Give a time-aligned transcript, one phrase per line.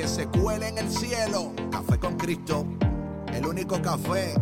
[0.00, 1.52] que se cuele en el cielo.
[1.70, 2.66] Café con Cristo,
[3.34, 4.32] el único café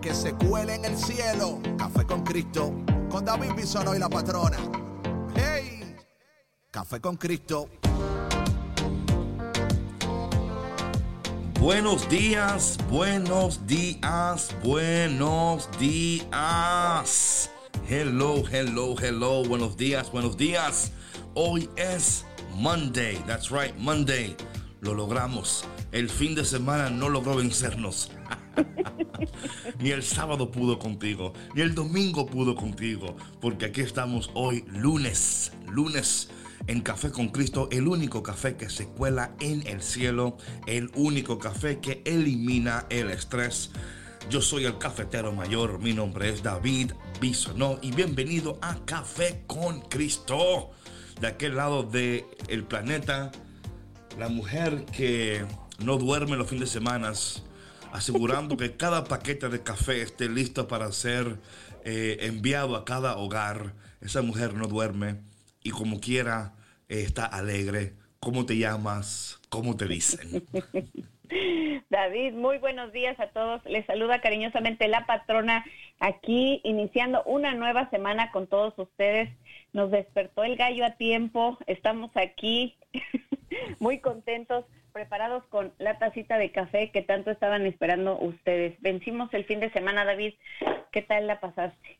[0.00, 1.60] que se cuele en el cielo.
[1.76, 2.72] Café con Cristo,
[3.10, 4.56] con David Bisono y la patrona.
[5.34, 5.96] ¡Hey!
[6.70, 7.68] Café con Cristo.
[11.60, 17.50] Buenos días, buenos días, buenos días.
[17.86, 19.44] Hello, hello, hello.
[19.44, 20.90] Buenos días, buenos días.
[21.34, 22.24] Hoy es
[22.54, 23.22] Monday.
[23.26, 24.34] That's right, Monday
[24.82, 25.64] lo logramos.
[25.92, 28.10] El fin de semana no logró vencernos.
[29.78, 35.52] ni el sábado pudo contigo, ni el domingo pudo contigo, porque aquí estamos hoy lunes,
[35.68, 36.28] lunes
[36.66, 41.38] en Café con Cristo, el único café que se cuela en el cielo, el único
[41.38, 43.70] café que elimina el estrés.
[44.30, 49.80] Yo soy el cafetero mayor, mi nombre es David Bisonó y bienvenido a Café con
[49.80, 50.70] Cristo.
[51.20, 53.32] De aquel lado del el planeta,
[54.18, 55.44] la mujer que
[55.84, 57.12] no duerme los fines de semana,
[57.92, 61.38] asegurando que cada paquete de café esté listo para ser
[61.84, 63.72] eh, enviado a cada hogar.
[64.00, 65.16] Esa mujer no duerme
[65.62, 66.54] y como quiera
[66.88, 67.94] eh, está alegre.
[68.20, 69.40] ¿Cómo te llamas?
[69.48, 70.44] ¿Cómo te dicen?
[71.90, 73.64] David, muy buenos días a todos.
[73.64, 75.64] Les saluda cariñosamente la patrona
[75.98, 79.30] aquí iniciando una nueva semana con todos ustedes.
[79.72, 81.58] Nos despertó el gallo a tiempo.
[81.66, 82.76] Estamos aquí
[83.78, 88.80] muy contentos, preparados con la tacita de café que tanto estaban esperando ustedes.
[88.80, 90.34] Vencimos el fin de semana, David.
[90.92, 91.98] ¿Qué tal la pasaste?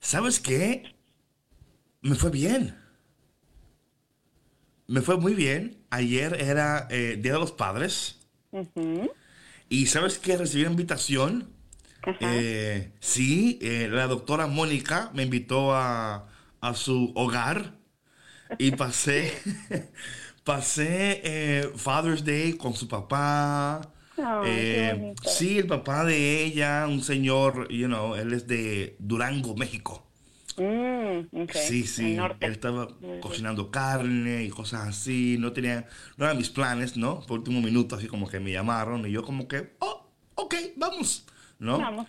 [0.00, 0.94] ¿Sabes qué?
[2.02, 2.76] Me fue bien.
[4.86, 5.84] Me fue muy bien.
[5.90, 8.26] Ayer era eh, Día de los Padres.
[9.68, 10.36] Y ¿sabes qué?
[10.36, 11.52] Recibí una invitación.
[12.20, 16.28] Eh, sí, eh, la doctora Mónica me invitó a,
[16.60, 17.74] a su hogar
[18.58, 19.32] y pasé,
[20.44, 23.80] pasé eh, Father's Day con su papá.
[24.44, 30.06] Eh, sí, el papá de ella, un señor, you know, él es de Durango, México.
[30.56, 32.88] Mm, sí, sí, él estaba
[33.20, 37.20] cocinando carne y cosas así, no tenía, no eran mis planes, ¿no?
[37.20, 41.24] Por último minuto así como que me llamaron y yo como que, oh, ok, vamos,
[41.58, 41.78] ¿no?
[41.78, 42.08] Vamos.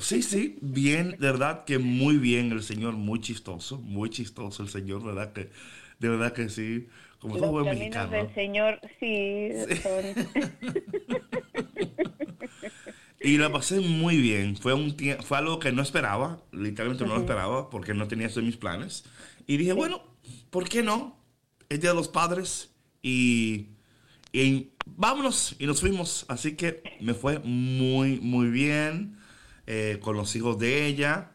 [0.00, 4.70] sí, sí, bien, de verdad que muy bien el señor, muy chistoso, muy chistoso el
[4.70, 5.50] señor, verdad que,
[6.00, 6.88] de verdad que sí,
[7.24, 8.10] como todo buen mexicano.
[8.10, 9.48] del señor, sí,
[13.20, 17.20] Y la pasé muy bien, fue, un fue algo que no esperaba, literalmente no lo
[17.20, 19.04] esperaba, porque no tenía eso en mis planes.
[19.46, 20.02] Y dije, bueno,
[20.50, 21.16] ¿por qué no?
[21.70, 23.68] Es Día de los Padres y,
[24.30, 26.26] y vámonos, y nos fuimos.
[26.28, 29.16] Así que me fue muy, muy bien.
[29.66, 31.30] Eh, con los hijos de ella.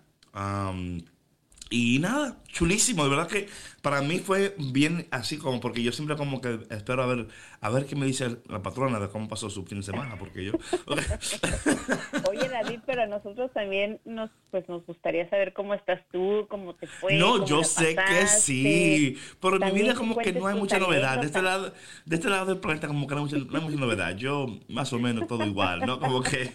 [1.70, 3.48] Y nada, chulísimo, de verdad que
[3.82, 7.28] para mí fue bien así como porque yo siempre como que espero a ver
[7.62, 10.46] a ver qué me dice la patrona de cómo pasó su fin de semana porque
[10.46, 10.54] yo
[12.30, 16.74] Oye David, pero a nosotros también nos pues nos gustaría saber cómo estás tú, cómo
[16.74, 17.16] te fue.
[17.18, 21.20] No, yo sé que sí, pero en mi vida como que no hay mucha novedad.
[21.20, 21.72] De este lado
[22.06, 24.16] de este lado del planeta como que no hay, mucha, mucha novedad.
[24.16, 26.00] Yo más o menos todo igual, ¿no?
[26.00, 26.52] Como que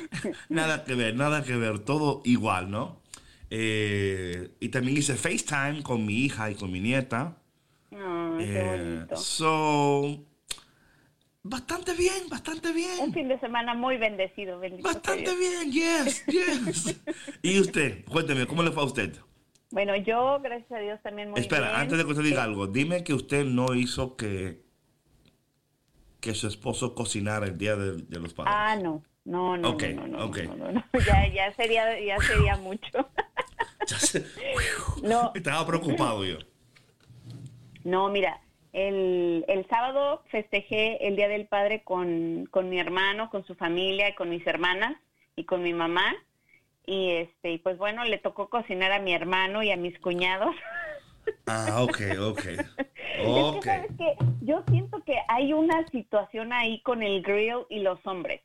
[0.48, 3.00] nada que ver, nada que ver, todo igual, ¿no?
[3.50, 7.36] Eh, y también hice FaceTime con mi hija y con mi nieta.
[8.40, 10.24] eh, so,
[11.42, 13.00] bastante bien, bastante bien.
[13.00, 17.00] Un fin de semana muy bendecido, Bastante bien, yes, yes.
[17.42, 19.16] y usted, cuénteme, ¿cómo le fue a usted?
[19.70, 21.80] Bueno, yo, gracias a Dios, también muy Espera, bien.
[21.80, 24.62] antes de que usted diga algo, dime que usted no hizo que,
[26.20, 28.54] que su esposo cocinara el día de, los padres.
[28.56, 29.02] Ah, no.
[29.24, 30.46] No, no, okay, no, no, okay.
[30.48, 33.10] no, no, Ya, ya sería, ya sería mucho.
[35.02, 35.32] No.
[35.34, 36.38] Estaba preocupado yo.
[37.84, 38.40] No, mira,
[38.72, 44.14] el, el sábado festejé el Día del Padre con, con mi hermano, con su familia,
[44.14, 44.96] con mis hermanas
[45.36, 46.14] y con mi mamá.
[46.86, 50.54] Y este, y pues bueno, le tocó cocinar a mi hermano y a mis cuñados.
[51.46, 52.40] Ah, ok, ok.
[53.26, 53.80] okay.
[53.88, 58.42] Es que, yo siento que hay una situación ahí con el grill y los hombres.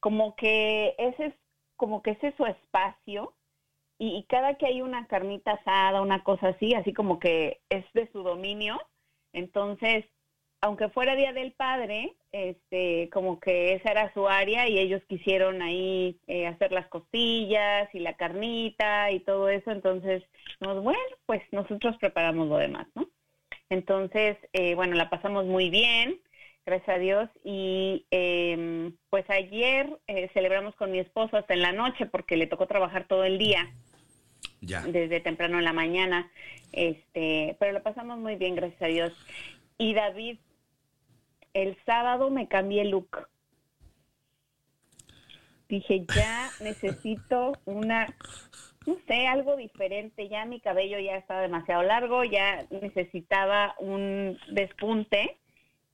[0.00, 1.34] Como que ese es,
[1.76, 3.34] como que ese es su espacio
[4.02, 8.10] y, cada que hay una carnita asada, una cosa así, así como que es de
[8.12, 8.80] su dominio,
[9.34, 10.06] entonces
[10.62, 15.62] aunque fuera Día del Padre, este, como que esa era su área y ellos quisieron
[15.62, 20.22] ahí eh, hacer las costillas y la carnita y todo eso, entonces,
[20.60, 23.08] bueno, pues nosotros preparamos lo demás, ¿no?
[23.70, 26.20] Entonces, eh, bueno, la pasamos muy bien,
[26.66, 31.72] gracias a Dios, y em, pues ayer eh, celebramos con mi esposo hasta en la
[31.72, 33.72] noche porque le tocó trabajar todo el día.
[34.60, 34.82] Ya.
[34.82, 36.30] Desde temprano en la mañana,
[36.72, 39.12] este, pero la pasamos muy bien, gracias a Dios.
[39.78, 40.38] Y David,
[41.54, 43.28] el sábado me cambié el look.
[45.68, 48.06] Dije, ya necesito una,
[48.86, 50.28] no sé, algo diferente.
[50.28, 55.38] Ya mi cabello ya estaba demasiado largo, ya necesitaba un despunte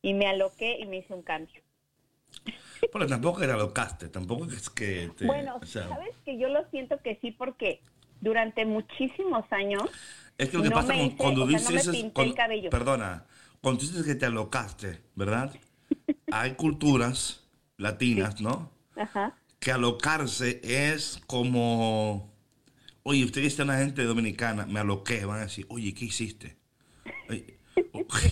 [0.02, 1.62] y me aloqué y me hice un cambio.
[2.92, 5.10] Pero tampoco era alocaste, tampoco es que...
[5.22, 7.80] bueno, sabes que yo lo siento que sí porque
[8.20, 9.82] durante muchísimos años...
[10.38, 11.90] Es que lo que pasa cuando dices...
[12.70, 13.24] Perdona,
[13.60, 15.54] cuando dices que te alocaste, ¿verdad?
[16.30, 17.46] Hay culturas
[17.78, 18.70] latinas, ¿no?
[18.96, 19.34] Ajá.
[19.58, 22.32] Que alocarse es como,
[23.02, 26.56] oye, usted es una gente dominicana, me aloqué, van a decir, oye, ¿qué hiciste?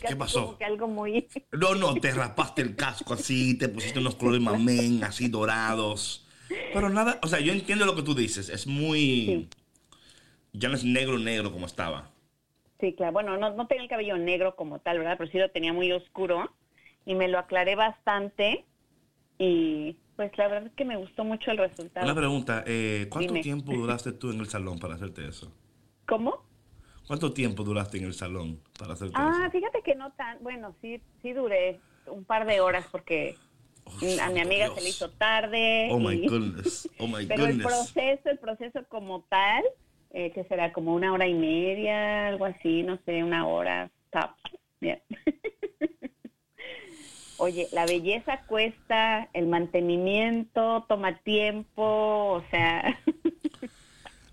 [0.07, 0.59] ¿Qué pasó?
[0.65, 1.29] algo muy...
[1.53, 6.27] No, no, te rapaste el casco así, te pusiste unos colores mamén, así dorados.
[6.73, 9.49] Pero nada, o sea, yo entiendo lo que tú dices, es muy...
[10.55, 12.11] Ya no es negro, negro como estaba.
[12.81, 13.13] Sí, claro.
[13.13, 15.17] Bueno, no, no tenía el cabello negro como tal, ¿verdad?
[15.19, 16.51] Pero sí lo tenía muy oscuro
[17.05, 18.65] y me lo aclaré bastante
[19.39, 22.07] y pues la verdad es que me gustó mucho el resultado.
[22.07, 25.53] Una pregunta, eh, ¿cuánto tiempo duraste tú en el salón para hacerte eso?
[26.07, 26.45] ¿Cómo?
[27.07, 29.43] ¿Cuánto tiempo duraste en el salón para hacerte ah, eso?
[29.45, 33.37] Ah, fíjate que no tan, bueno, sí, sí duré un par de horas porque
[33.85, 33.93] oh,
[34.23, 35.89] a mi amiga se le hizo tarde.
[35.91, 39.65] Oh my goodness, oh my Pero el proceso, el proceso como tal,
[40.17, 44.37] eh, que será como una hora y media, algo así, no sé, una hora, está
[44.81, 45.03] bien.
[47.39, 52.99] Oye, la belleza cuesta, el mantenimiento toma tiempo, o sea...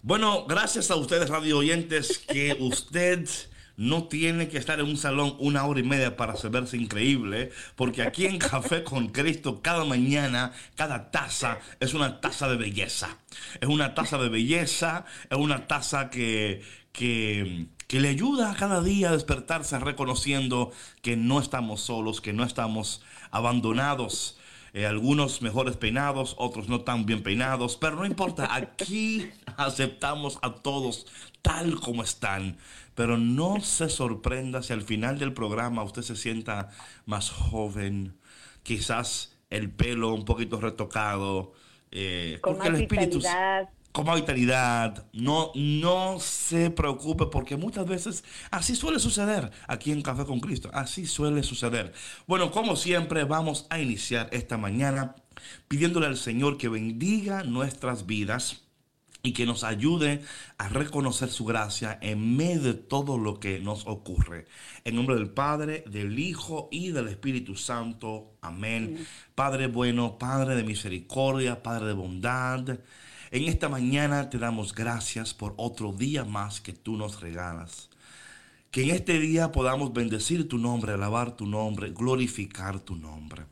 [0.04, 3.24] Bueno, gracias a ustedes, radio oyentes, que usted
[3.82, 8.04] no tiene que estar en un salón una hora y media para verse increíble, porque
[8.04, 13.18] aquí en Café con Cristo cada mañana, cada taza es una taza de belleza.
[13.60, 16.62] Es una taza de belleza, es una taza que,
[16.94, 22.44] que, le ayuda a cada día a despertarse reconociendo que no estamos solos, que no
[22.44, 23.02] estamos
[23.32, 24.38] abandonados.
[24.74, 30.54] Eh, algunos mejores peinados, otros no tan bien peinados, pero no importa, aquí aceptamos a
[30.54, 31.08] todos
[31.42, 32.58] tal como están.
[32.96, 36.70] Pero no se sorprenda si al final del programa usted se sienta
[37.06, 38.18] más joven,
[38.64, 41.54] quizás el pelo un poquito retocado,
[41.92, 43.22] eh, con más el espíritu,
[43.92, 45.06] con más vitalidad.
[45.14, 50.70] No, no se preocupe porque muchas veces así suele suceder aquí en Café con Cristo.
[50.74, 51.94] Así suele suceder.
[52.28, 55.16] Bueno, como siempre vamos a iniciar esta mañana
[55.68, 58.62] pidiéndole al Señor que bendiga nuestras vidas
[59.24, 60.22] y que nos ayude
[60.58, 64.46] a reconocer su gracia en medio de todo lo que nos ocurre.
[64.84, 68.34] En nombre del Padre, del Hijo y del Espíritu Santo.
[68.42, 69.06] Amén.
[69.36, 72.80] Padre bueno, Padre de misericordia, Padre de bondad.
[73.32, 77.90] En esta mañana te damos gracias por otro día más que tú nos regalas.
[78.72, 83.44] Que en este día podamos bendecir tu nombre, alabar tu nombre, glorificar tu nombre.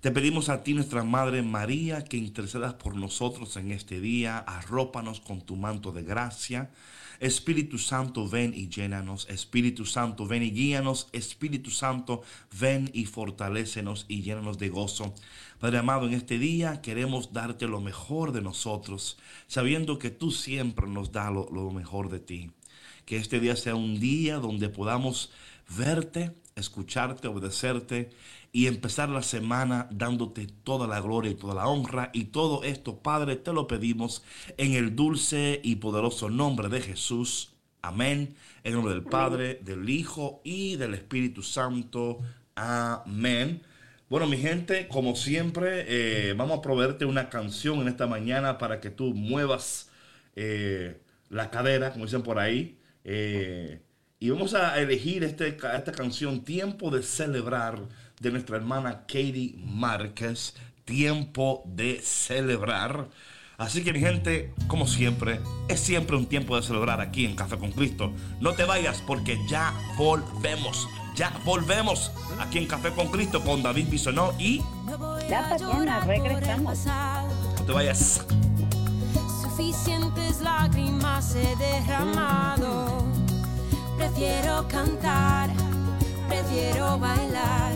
[0.00, 4.38] Te pedimos a ti, nuestra Madre María, que intercedas por nosotros en este día.
[4.38, 6.70] Arrópanos con tu manto de gracia.
[7.18, 9.28] Espíritu Santo, ven y llénanos.
[9.28, 11.10] Espíritu Santo, ven y guíanos.
[11.12, 12.22] Espíritu Santo,
[12.58, 15.14] ven y fortalécenos y llénanos de gozo.
[15.58, 20.86] Padre amado, en este día queremos darte lo mejor de nosotros, sabiendo que tú siempre
[20.86, 22.52] nos lo, lo mejor de ti.
[23.04, 25.30] Que este día sea un día donde podamos
[25.76, 28.10] verte, escucharte, obedecerte
[28.52, 32.10] y empezar la semana dándote toda la gloria y toda la honra.
[32.12, 34.24] Y todo esto, Padre, te lo pedimos
[34.56, 37.52] en el dulce y poderoso nombre de Jesús.
[37.82, 38.34] Amén.
[38.64, 42.18] En nombre del Padre, del Hijo y del Espíritu Santo.
[42.54, 43.62] Amén.
[44.08, 48.80] Bueno, mi gente, como siempre, eh, vamos a proveerte una canción en esta mañana para
[48.80, 49.88] que tú muevas
[50.34, 52.76] eh, la cadera, como dicen por ahí.
[53.04, 53.80] Eh,
[54.18, 57.80] y vamos a elegir este, esta canción, Tiempo de Celebrar,
[58.20, 60.54] de nuestra hermana Katie Márquez.
[60.84, 63.08] Tiempo de Celebrar.
[63.58, 67.58] Así que mi gente, como siempre, es siempre un tiempo de celebrar aquí en Café
[67.58, 68.12] con Cristo.
[68.40, 70.88] No te vayas porque ya volvemos.
[71.14, 74.62] Ya volvemos aquí en Café con Cristo con David Bisonó y...
[75.28, 76.86] La Patrona, regresamos.
[76.86, 78.26] No te vayas.
[79.42, 83.04] Suficientes lágrimas he derramado.
[83.98, 85.50] Prefiero cantar
[86.30, 87.72] prefiero bailar,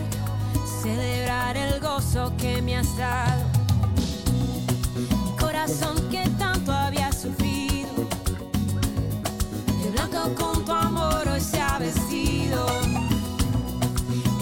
[0.85, 3.43] celebrar el gozo que me has dado.
[5.39, 7.91] Corazón que tanto había sufrido,
[9.81, 12.67] de blanco con tu amor hoy se ha vestido.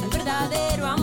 [0.04, 1.03] El verdadero amor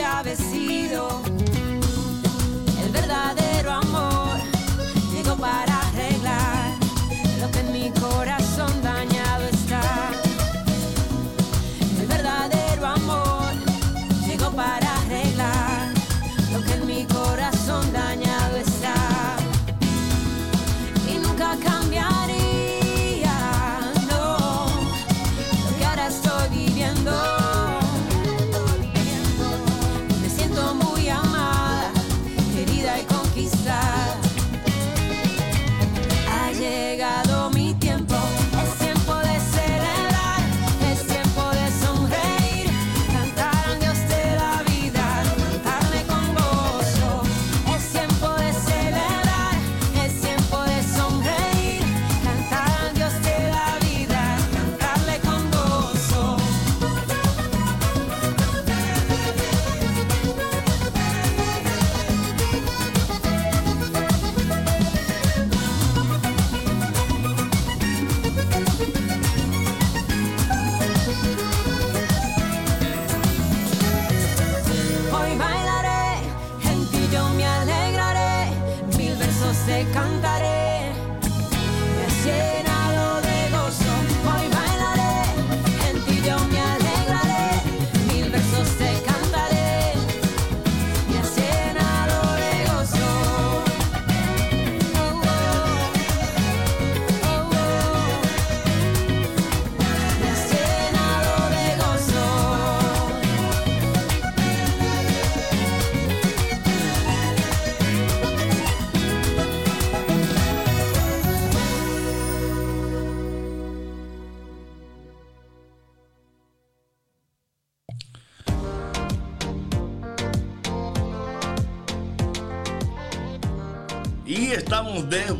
[0.00, 0.47] amor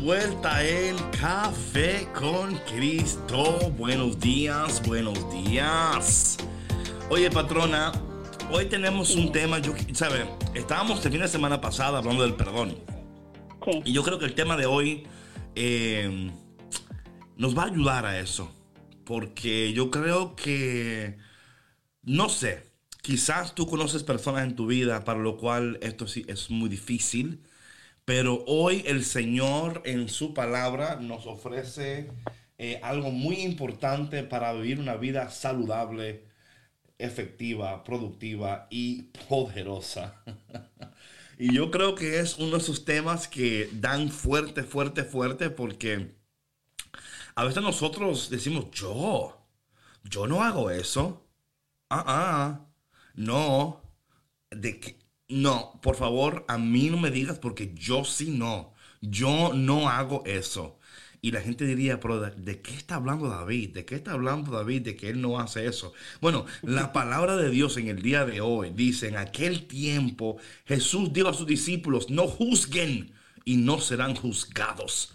[0.09, 3.69] vuelta en Café con Cristo.
[3.77, 6.35] Buenos días, buenos días.
[7.11, 7.91] Oye, patrona,
[8.49, 10.27] hoy tenemos un tema, yo, ¿sabe?
[10.55, 12.75] Estábamos el fin de semana pasada hablando del perdón.
[13.63, 13.83] Sí.
[13.85, 15.03] Y yo creo que el tema de hoy
[15.53, 16.31] eh,
[17.37, 18.51] nos va a ayudar a eso.
[19.05, 21.19] Porque yo creo que,
[22.01, 22.63] no sé,
[23.03, 27.43] quizás tú conoces personas en tu vida para lo cual esto sí es muy difícil.
[28.09, 32.09] Pero hoy el Señor en su palabra nos ofrece
[32.57, 36.23] eh, algo muy importante para vivir una vida saludable,
[36.97, 40.23] efectiva, productiva y poderosa.
[41.37, 46.15] y yo creo que es uno de esos temas que dan fuerte, fuerte, fuerte porque
[47.35, 49.39] a veces nosotros decimos, yo,
[50.03, 51.27] yo no hago eso.
[51.91, 52.65] Ah, ah,
[53.13, 53.83] no.
[54.49, 54.98] De que,
[55.29, 58.73] no, por favor, a mí no me digas porque yo sí no.
[59.01, 60.79] Yo no hago eso.
[61.21, 63.73] Y la gente diría, pero ¿de, qué está hablando David?
[63.73, 65.93] ¿De qué está hablando David de que él no hace eso?
[66.21, 71.13] Bueno, la palabra de Dios en el día de hoy dice, en aquel tiempo Jesús
[71.13, 73.11] dijo a sus discípulos, no juzguen
[73.45, 75.13] y no serán juzgados.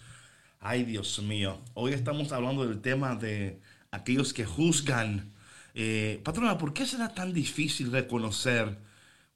[0.61, 1.61] Ay, Dios mío.
[1.75, 5.33] Hoy estamos hablando del tema de aquellos que juzgan.
[5.75, 8.79] Eh, patrona, ¿por qué será tan difícil reconocer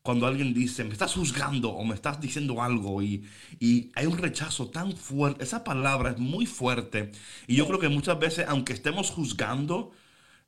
[0.08, 3.28] cuando alguien dice, me estás juzgando o me estás diciendo algo y,
[3.60, 5.44] y hay un rechazo tan fuerte?
[5.44, 7.10] Esa palabra es muy fuerte.
[7.46, 9.92] Y yo creo que muchas veces, aunque estemos juzgando,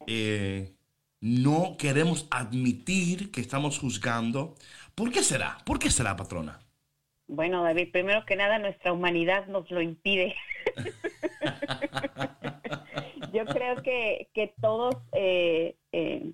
[0.07, 0.73] eh,
[1.21, 4.55] no queremos admitir que estamos juzgando.
[4.95, 5.59] ¿Por qué será?
[5.67, 6.61] ¿Por qué será, patrona?
[7.27, 10.37] Bueno, David, primero que nada, nuestra humanidad nos lo impide.
[13.35, 16.33] Yo creo que, que todos, eh, eh,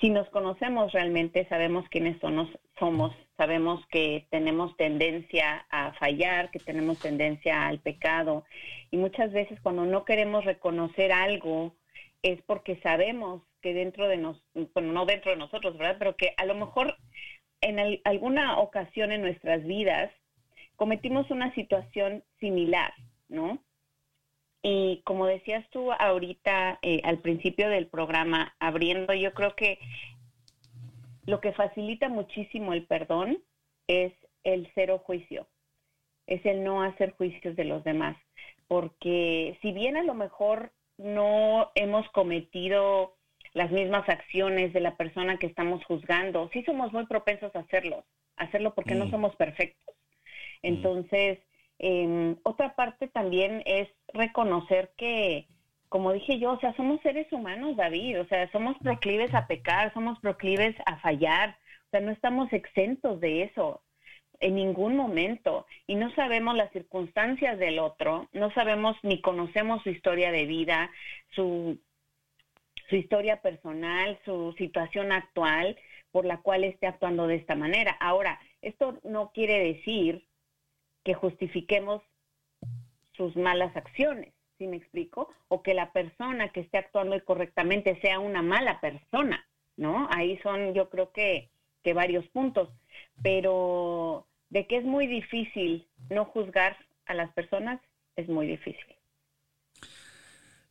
[0.00, 2.48] si nos conocemos realmente, sabemos quiénes somos,
[2.78, 8.44] somos, sabemos que tenemos tendencia a fallar, que tenemos tendencia al pecado.
[8.90, 11.74] Y muchas veces cuando no queremos reconocer algo,
[12.22, 15.96] es porque sabemos que dentro de nosotros, bueno, no dentro de nosotros, ¿verdad?
[15.98, 16.94] Pero que a lo mejor
[17.60, 20.10] en al- alguna ocasión en nuestras vidas
[20.76, 22.92] cometimos una situación similar,
[23.28, 23.62] ¿no?
[24.62, 29.78] Y como decías tú ahorita eh, al principio del programa, abriendo, yo creo que
[31.26, 33.38] lo que facilita muchísimo el perdón
[33.86, 34.12] es
[34.44, 35.48] el cero juicio,
[36.26, 38.16] es el no hacer juicios de los demás,
[38.68, 43.16] porque si bien a lo mejor no hemos cometido
[43.52, 48.04] las mismas acciones de la persona que estamos juzgando, sí somos muy propensos a hacerlo,
[48.36, 49.10] a hacerlo porque no Mm.
[49.10, 49.94] somos perfectos.
[50.62, 51.38] Entonces,
[51.78, 55.46] eh, otra parte también es reconocer que,
[55.88, 59.92] como dije yo, o sea, somos seres humanos, David, o sea, somos proclives a pecar,
[59.92, 63.82] somos proclives a fallar, o sea, no estamos exentos de eso
[64.40, 69.90] en ningún momento y no sabemos las circunstancias del otro, no sabemos ni conocemos su
[69.90, 70.90] historia de vida,
[71.30, 71.78] su,
[72.88, 75.76] su historia personal, su situación actual
[76.10, 77.96] por la cual esté actuando de esta manera.
[78.00, 80.26] Ahora, esto no quiere decir
[81.06, 82.02] que justifiquemos
[83.16, 85.32] sus malas acciones, ¿sí me explico?
[85.46, 89.46] O que la persona que esté actuando incorrectamente sea una mala persona,
[89.76, 90.08] ¿no?
[90.10, 91.48] Ahí son yo creo que,
[91.84, 92.70] que varios puntos,
[93.22, 97.80] pero de que es muy difícil no juzgar a las personas,
[98.16, 98.96] es muy difícil.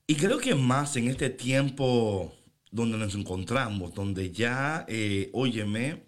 [0.08, 2.34] Y creo que más en este tiempo
[2.72, 6.04] donde nos encontramos, donde ya, eh, óyeme,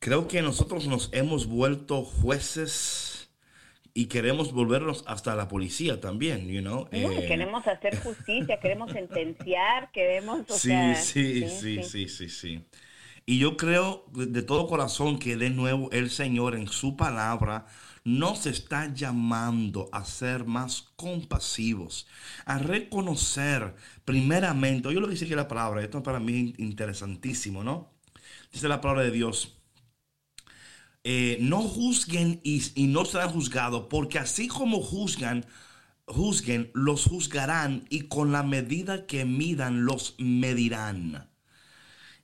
[0.00, 3.21] creo que nosotros nos hemos vuelto jueces
[3.94, 6.88] y queremos volvernos hasta la policía también, you know.
[6.90, 12.28] No, eh, queremos hacer justicia, queremos sentenciar, queremos, o sí, sea, sí, sí, sí, sí,
[12.28, 12.64] sí.
[13.24, 17.66] Y yo creo de todo corazón que de nuevo el Señor en su palabra
[18.04, 22.08] nos está llamando a ser más compasivos,
[22.46, 27.62] a reconocer primeramente, oye lo que dice aquí la palabra, esto para mí es interesantísimo,
[27.62, 27.92] ¿no?
[28.52, 29.61] Dice la palabra de Dios,
[31.04, 35.44] eh, no juzguen y, no serán juzgados, porque así como juzgan,
[36.06, 41.28] juzguen, los juzgarán y con la medida que midan, los medirán.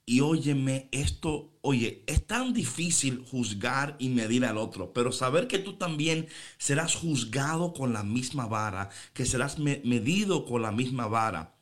[0.07, 5.59] Y óyeme, esto, oye, es tan difícil juzgar y medir al otro, pero saber que
[5.59, 11.09] tú también serás juzgado con la misma vara, que serás me- medido con la misma
[11.09, 11.57] vara,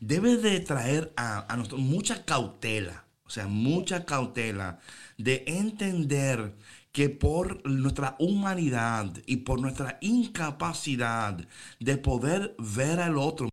[0.00, 4.78] debe de traer a, a nosotros mucha cautela, o sea, mucha cautela
[5.18, 6.54] de entender
[6.92, 11.46] que por nuestra humanidad y por nuestra incapacidad
[11.78, 13.50] de poder ver al otro,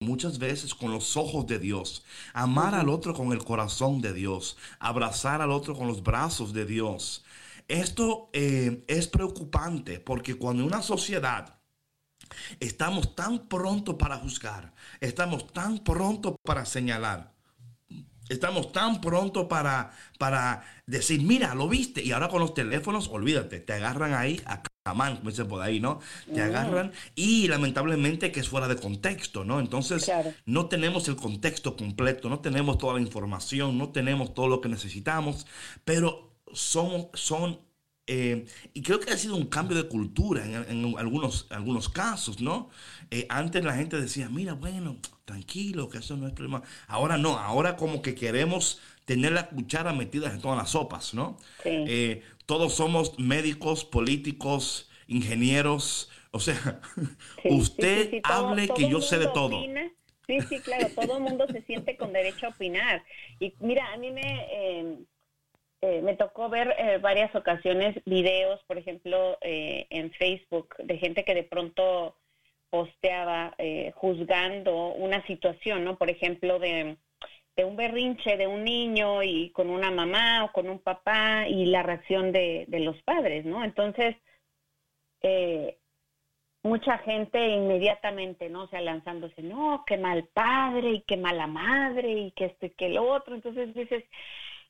[0.00, 4.56] muchas veces con los ojos de Dios, amar al otro con el corazón de Dios,
[4.78, 7.24] abrazar al otro con los brazos de Dios.
[7.66, 11.58] Esto eh, es preocupante porque cuando una sociedad
[12.60, 17.34] estamos tan pronto para juzgar, estamos tan pronto para señalar,
[18.28, 22.02] Estamos tan pronto para, para decir, mira, lo viste.
[22.04, 25.80] Y ahora con los teléfonos, olvídate, te agarran ahí a camán, como dicen por ahí,
[25.80, 26.00] ¿no?
[26.32, 29.60] Te agarran y lamentablemente que es fuera de contexto, ¿no?
[29.60, 30.32] Entonces, Claro.
[30.46, 34.68] no tenemos el contexto completo, no tenemos toda la información, no tenemos todo lo que
[34.70, 35.46] necesitamos,
[35.84, 37.60] pero somos, son,
[38.06, 42.40] eh, y creo que ha sido un cambio de cultura en, en algunos, algunos casos,
[42.40, 42.70] ¿no?
[43.10, 44.96] Eh, antes la gente decía, mira, bueno,
[45.28, 46.62] tranquilo, que eso no es problema.
[46.88, 51.38] Ahora no, ahora como que queremos tener la cuchara metida en todas las sopas, ¿no?
[51.62, 51.70] Sí.
[51.90, 56.80] Eh, todos somos médicos, políticos, ingenieros, o sea,
[57.42, 59.58] Sí, usted sí, sí, sí, todo- hable todo que yo sé de todo.
[59.58, 59.92] opina.
[60.26, 63.04] Sí, sí, claro, todo el mundo se siente con derecho a opinar.
[63.38, 64.98] Y mira, a mí me, eh,
[65.82, 71.24] eh, me tocó ver eh, varias ocasiones videos, por ejemplo, eh, en Facebook, de gente
[71.24, 72.16] que de pronto
[72.70, 75.96] posteaba eh, juzgando una situación, ¿no?
[75.96, 76.96] Por ejemplo, de,
[77.56, 81.66] de un berrinche de un niño y con una mamá o con un papá y
[81.66, 83.64] la reacción de, de los padres, ¿no?
[83.64, 84.16] Entonces,
[85.22, 85.78] eh,
[86.62, 88.64] mucha gente inmediatamente, ¿no?
[88.64, 92.70] O sea, lanzándose, no, qué mal padre y qué mala madre y que esto y
[92.70, 93.34] que lo otro.
[93.34, 94.04] Entonces dices,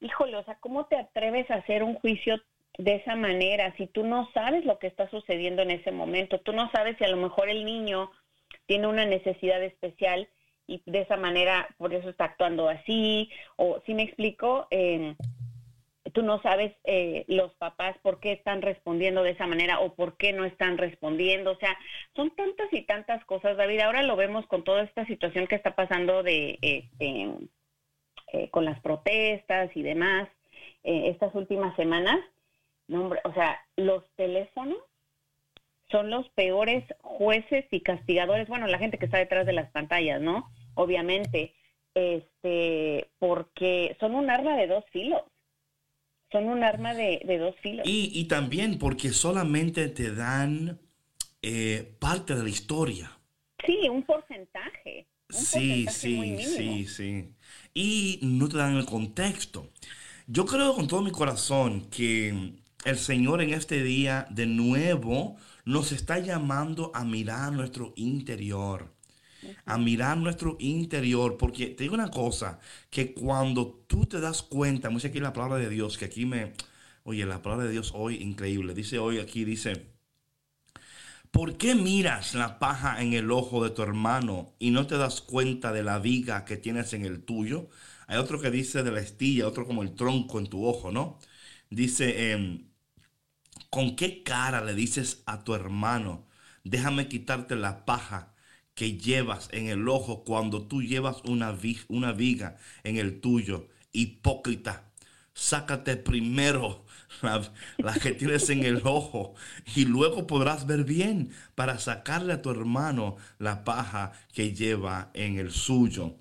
[0.00, 2.36] híjole, o sea, ¿cómo te atreves a hacer un juicio
[2.78, 6.40] de esa manera si tú no sabes lo que está sucediendo en ese momento?
[6.40, 8.10] Tú no sabes si a lo mejor el niño
[8.66, 10.28] tiene una necesidad especial
[10.66, 15.14] y de esa manera por eso está actuando así, o si me explico, Eh,
[16.12, 20.16] tú no sabes eh, los papás por qué están respondiendo de esa manera o por
[20.16, 21.52] qué no están respondiendo.
[21.52, 21.76] O sea,
[22.14, 23.80] son tantas y tantas cosas, David.
[23.80, 27.30] Ahora lo vemos con toda esta situación que está pasando de este,
[28.32, 30.28] eh, con las protestas y demás
[30.84, 32.18] eh, estas últimas semanas.
[32.88, 34.78] No, hombre, o sea, los teléfonos
[35.90, 38.48] son los peores jueces y castigadores.
[38.48, 40.50] Bueno, la gente que está detrás de las pantallas, ¿no?
[40.74, 41.54] Obviamente,
[41.94, 45.22] este, porque son un arma de dos filos
[46.30, 47.86] son un arma de, de dos filos.
[47.86, 50.78] Y, y, también porque solamente te dan
[51.42, 53.18] eh, parte de la historia.
[53.64, 55.06] Sí, un porcentaje.
[55.30, 57.34] Un sí, porcentaje sí, sí, sí.
[57.74, 59.70] Y no te dan el contexto.
[60.26, 62.52] Yo creo con todo mi corazón que
[62.84, 68.98] el Señor en este día de nuevo nos está llamando a mirar nuestro interior
[69.66, 72.58] a mirar nuestro interior, porque te digo una cosa,
[72.90, 76.52] que cuando tú te das cuenta, dice aquí la palabra de Dios, que aquí me,
[77.04, 79.92] oye, la palabra de Dios hoy increíble, dice hoy aquí, dice,
[81.30, 85.20] ¿por qué miras la paja en el ojo de tu hermano y no te das
[85.20, 87.68] cuenta de la viga que tienes en el tuyo?
[88.06, 91.18] Hay otro que dice de la estilla, otro como el tronco en tu ojo, ¿no?
[91.70, 92.64] Dice, eh,
[93.70, 96.26] ¿con qué cara le dices a tu hermano,
[96.64, 98.34] déjame quitarte la paja?
[98.78, 103.66] que llevas en el ojo cuando tú llevas una, vi una viga en el tuyo.
[103.90, 104.84] Hipócrita,
[105.34, 106.84] sácate primero
[107.22, 109.34] la, que tienes en el ojo
[109.74, 115.40] y luego podrás ver bien para sacarle a tu hermano la paja que lleva en
[115.40, 116.14] el suyo.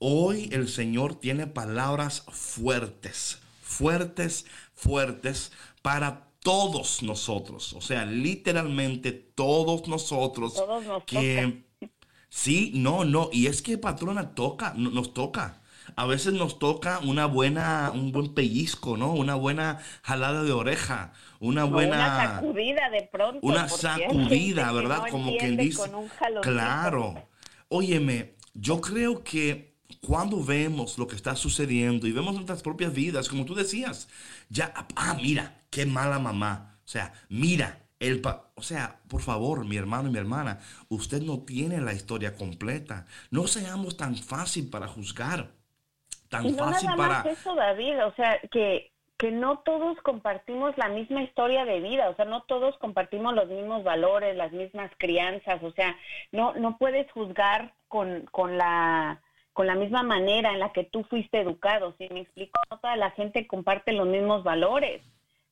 [0.00, 7.72] Hoy el Señor tiene palabras fuertes, fuertes, fuertes para todos nosotros.
[7.74, 11.64] O sea, literalmente todos nosotros Todos nos que...
[11.80, 11.90] toca.
[12.28, 13.30] Sí, no, no.
[13.32, 15.62] Y es que patrona toca, no- nos toca.
[15.96, 19.12] A veces nos toca una buena, un buen pellizco, ¿no?
[19.14, 23.40] Una buena jalada de oreja, una buena, Una sacudida de pronto.
[23.42, 25.02] una sacudida, que ¿verdad?
[25.06, 25.78] no Como quien dice.
[25.78, 26.52] con un jaloncito.
[26.52, 27.28] Claro.
[27.68, 33.28] Óyeme, yo creo que cuando vemos lo que está sucediendo y vemos nuestras propias vidas,
[33.28, 34.08] como tú decías,
[34.48, 36.78] ya, ah, mira, qué mala mamá.
[36.84, 41.22] O sea, mira, el pa- o sea, por favor, mi hermano y mi hermana, usted
[41.22, 43.06] no tiene la historia completa.
[43.30, 45.52] No seamos tan fácil para juzgar,
[46.28, 47.14] tan Y no fácil nada para...
[47.24, 52.08] más eso, David, o sea, que, que no todos compartimos la misma historia de vida,
[52.10, 55.96] o sea, no todos compartimos los mismos valores, las mismas crianzas, o sea,
[56.32, 59.22] no, no puedes juzgar con, con la
[59.56, 62.60] con la misma manera en la que tú fuiste educado, ¿sí me explico?
[62.68, 65.00] Toda la gente comparte los mismos valores,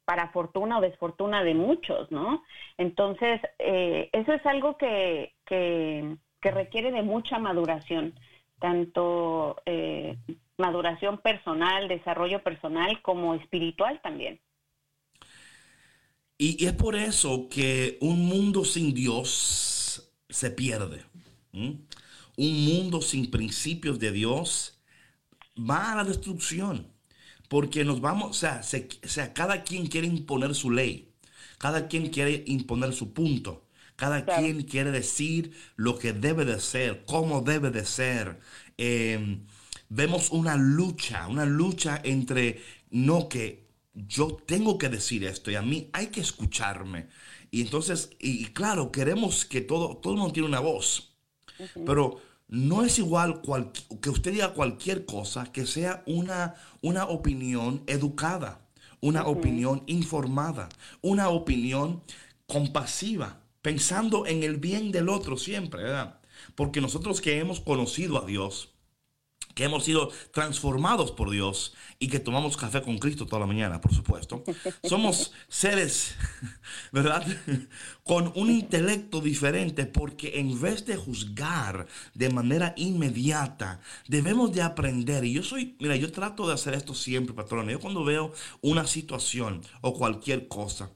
[0.05, 2.43] para fortuna o desfortuna de muchos, ¿no?
[2.77, 8.12] Entonces, eh, eso es algo que, que, requiere de mucha maduración,
[8.61, 10.19] tanto eh,
[10.59, 14.38] maduración personal, desarrollo personal, como espiritual también.
[16.37, 21.01] Y, es por eso que un mundo sin Dios se pierde.
[22.37, 24.81] Un mundo sin principios de Dios
[25.59, 26.92] va a la destrucción.
[27.49, 31.14] Porque nos vamos, o sea, se- o sea, cada quien quiere imponer su ley.
[31.59, 33.66] Cada quien quiere imponer su punto.
[33.97, 34.42] Cada Claro.
[34.42, 38.40] quien quiere decir lo que debe de ser, cómo debe de ser.
[38.79, 39.38] Eh,
[39.88, 45.62] vemos una lucha, una lucha entre no que yo tengo que decir esto y a
[45.62, 47.09] mí hay que escucharme.
[47.51, 51.13] Y entonces, y, y claro, queremos que todo, todo el mundo tiene una voz.
[51.87, 57.83] Pero no es igual cual- que usted diga cualquier cosa que sea una, una opinión
[57.87, 58.61] educada,
[59.01, 60.69] una opinión informada,
[61.03, 62.03] una opinión
[62.47, 66.21] compasiva, pensando en el bien del otro siempre, ¿verdad?
[66.55, 68.74] Porque nosotros que hemos conocido a Dios,
[69.55, 73.81] que hemos sido transformados por Dios y que tomamos café con Cristo toda la mañana,
[73.81, 74.43] por supuesto.
[74.85, 76.17] Somos seres,
[76.93, 77.25] ¿verdad?
[78.03, 85.25] Con un intelecto diferente porque en vez de juzgar de manera inmediata, debemos de aprender.
[85.25, 87.69] Y yo soy, mira, yo trato de hacer esto siempre, patrón.
[87.69, 90.90] Yo cuando veo una situación o cualquier cosa,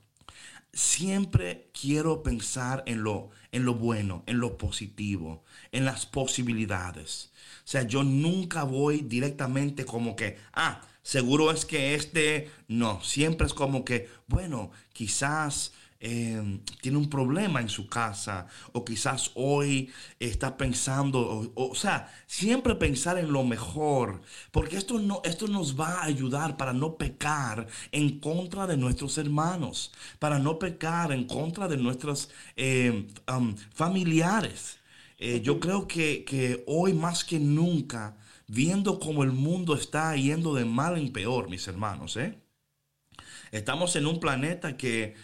[0.72, 7.33] siempre quiero pensar en lo, en lo bueno, en lo positivo, en las posibilidades.
[7.64, 13.46] O sea, yo nunca voy directamente como que, ah, seguro es que este, no, siempre
[13.46, 19.91] es como que, bueno, quizás eh, tiene un problema en su casa o quizás hoy
[20.21, 24.21] está pensando, o, o- o sea, siempre pensar en lo mejor,
[24.53, 29.19] porque esto, no, esto nos va a ayudar para no pecar en contra de nuestros
[29.19, 33.07] hermanos, para no pecar en contra de nuestros eh,
[33.37, 34.79] um, familiares.
[35.19, 40.55] Eh, yo creo que, que hoy más que nunca, viendo cómo el mundo está yendo
[40.55, 42.39] de mal en peor, mis hermanos, ¿eh?
[43.53, 45.15] Estamos en un planeta que,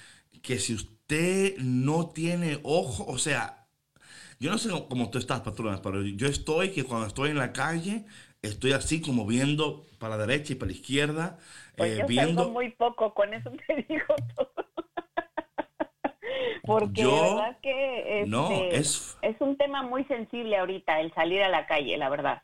[0.44, 3.68] que si usted no tiene ojo, o sea,
[4.40, 7.52] yo no sé cómo, tú estás, patrona, pero yo estoy que cuando estoy en la
[7.52, 8.06] calle,
[8.42, 11.38] estoy así como viendo para la derecha y para la izquierda,
[11.76, 12.42] Pues eh, yo viendo...
[12.42, 14.52] salgo muy poco, con eso te digo todo.
[16.66, 21.12] Porque Yo- de verdad que este, No, es- es un tema muy sensible ahorita, el
[21.14, 22.42] salir a la calle, la verdad.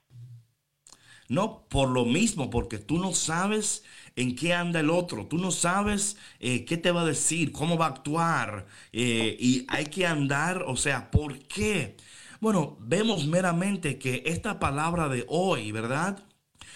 [1.28, 3.84] No, por lo mismo, porque tú no sabes
[4.16, 7.76] en qué anda el otro, tú no sabes eh, qué te va a decir, cómo
[7.78, 11.96] va a actuar, eh, y hay que andar, o sea, ¿por qué?
[12.40, 16.22] Bueno, vemos meramente que esta palabra de hoy, ¿verdad?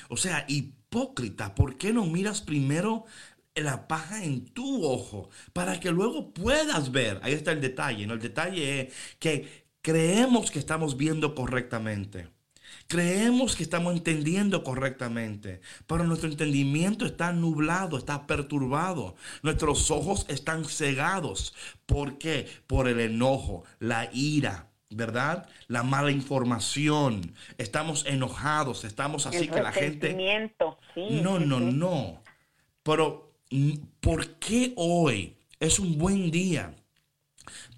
[0.08, 3.04] O sea, hipócrita, ¿por qué no miras primero
[3.54, 7.20] la paja en tu ojo para que luego puedas ver?
[7.22, 8.14] Ahí está el detalle, ¿no?
[8.14, 12.33] El detalle es que creemos que estamos viendo correctamente.
[12.86, 19.16] Creemos que estamos entendiendo correctamente, pero nuestro entendimiento está nublado, está perturbado.
[19.42, 21.54] Nuestros ojos están cegados.
[21.86, 22.48] ¿Por qué?
[22.66, 25.48] Por el enojo, la ira, ¿verdad?
[25.68, 27.34] La mala información.
[27.58, 30.12] Estamos enojados, estamos así el que la gente...
[30.94, 31.64] sí, No, sí, no, sí.
[31.72, 32.22] no.
[32.82, 36.74] Pero, mm, ¿por qué hoy es un buen día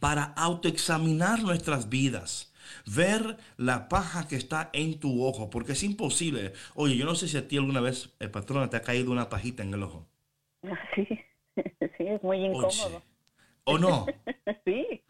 [0.00, 2.52] para autoexaminar nuestras vidas?
[2.86, 6.52] Ver la paja que está en tu ojo, porque es imposible.
[6.74, 9.28] Oye, yo no sé si a ti alguna vez, el patrón, te ha caído una
[9.28, 10.06] pajita en el ojo.
[10.94, 11.06] Sí,
[11.98, 13.02] sí, es muy Oye, incómodo.
[13.64, 14.22] ¿O no?
[14.64, 15.02] Sí,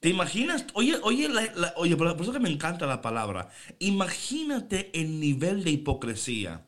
[0.00, 0.66] ¿Te imaginas?
[0.74, 3.48] Oye, oye, la- la- oye, por eso que me encanta la palabra.
[3.78, 6.66] Imagínate el nivel de hipocresía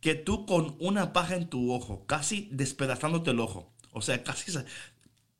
[0.00, 4.52] que tú con una paja en tu ojo, casi despedazándote el ojo, o sea, casi,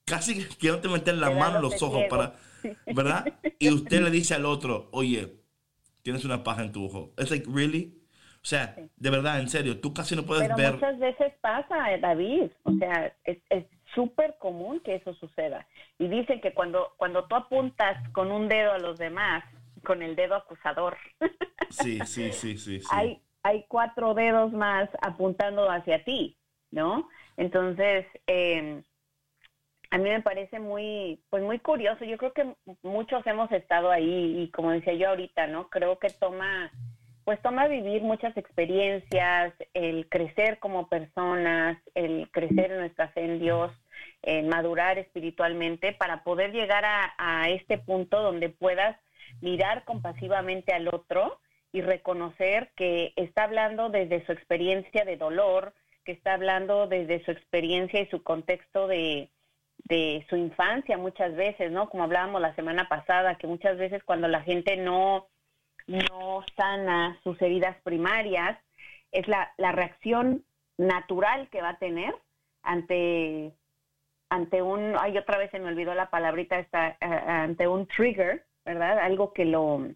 [0.05, 2.09] casi te meter la mano en los ojos ciego.
[2.09, 2.37] para,
[2.95, 3.25] ¿verdad?
[3.59, 5.35] Y usted le dice al otro, oye,
[6.03, 7.13] tienes una paja en tu ojo.
[7.17, 8.01] Es like, really?
[8.37, 10.75] O sea, de verdad, en serio, tú casi no puedes pero ver.
[10.75, 12.51] muchas veces pasa, eh, David.
[12.65, 15.67] O sea, es es súper común que eso suceda.
[15.99, 19.45] Y dicen que cuando, cuando tú apuntas con un dedo a los demás,
[19.85, 20.97] con el dedo acusador,
[21.71, 22.87] Sí, sí, sí, sí, sí.
[22.91, 26.37] hay, hay cuatro dedos más apuntando hacia ti,
[26.71, 27.09] ¿no?
[27.37, 28.83] Entonces, eh,
[29.95, 32.05] a mí me parece muy, pues muy curioso.
[32.05, 32.53] Yo creo que
[32.83, 35.71] muchos hemos estado ahí y como decía yo ahorita, ¿no?
[35.71, 36.73] Creo que toma,
[37.25, 43.39] pues toma vivir muchas experiencias, el crecer como personas, el crecer en nuestra fe en
[43.39, 43.71] Dios,
[44.23, 48.99] el madurar espiritualmente para poder llegar a, a este punto donde puedas
[49.43, 51.39] mirar compasivamente al otro
[51.71, 55.73] y reconocer que está hablando desde su experiencia de dolor,
[56.05, 59.31] que está hablando desde su experiencia y su contexto de,
[59.79, 61.89] de su infancia muchas veces, ¿no?
[61.91, 65.29] Como hablábamos la semana pasada, que muchas veces cuando la gente no,
[65.87, 68.59] no sana sus heridas primarias,
[69.13, 70.45] es la, la reacción
[70.77, 72.15] natural que va a tener
[72.63, 73.53] ante,
[74.29, 78.45] ante un, ay, otra vez se me olvidó la palabrita esta, eh, ante un trigger,
[78.65, 78.99] ¿verdad?
[78.99, 79.87] Algo que lo,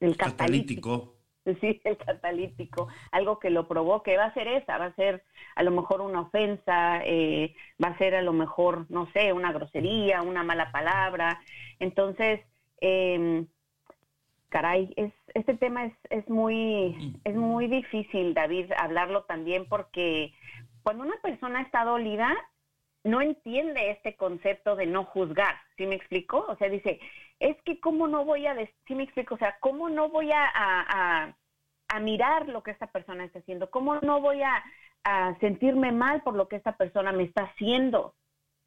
[0.00, 0.30] el catalítico.
[0.36, 1.13] Catalítico.
[1.60, 5.22] Sí, el catalítico, algo que lo provoque, va a ser esa, va a ser
[5.56, 9.52] a lo mejor una ofensa, eh, va a ser a lo mejor, no sé, una
[9.52, 11.40] grosería, una mala palabra.
[11.78, 12.40] Entonces,
[12.80, 13.44] eh,
[14.48, 20.32] caray, es, este tema es, es muy, es muy difícil, David, hablarlo también porque
[20.84, 22.32] cuando una persona está dolida,
[23.04, 26.44] no entiende este concepto de no juzgar, ¿sí me explico?
[26.48, 27.00] O sea, dice,
[27.38, 29.34] es que cómo no voy a, ¿sí me explico?
[29.34, 31.36] O sea, cómo no voy a, a-
[31.88, 34.62] a mirar lo que esta persona está haciendo, cómo no voy a,
[35.04, 38.14] a sentirme mal por lo que esta persona me está haciendo,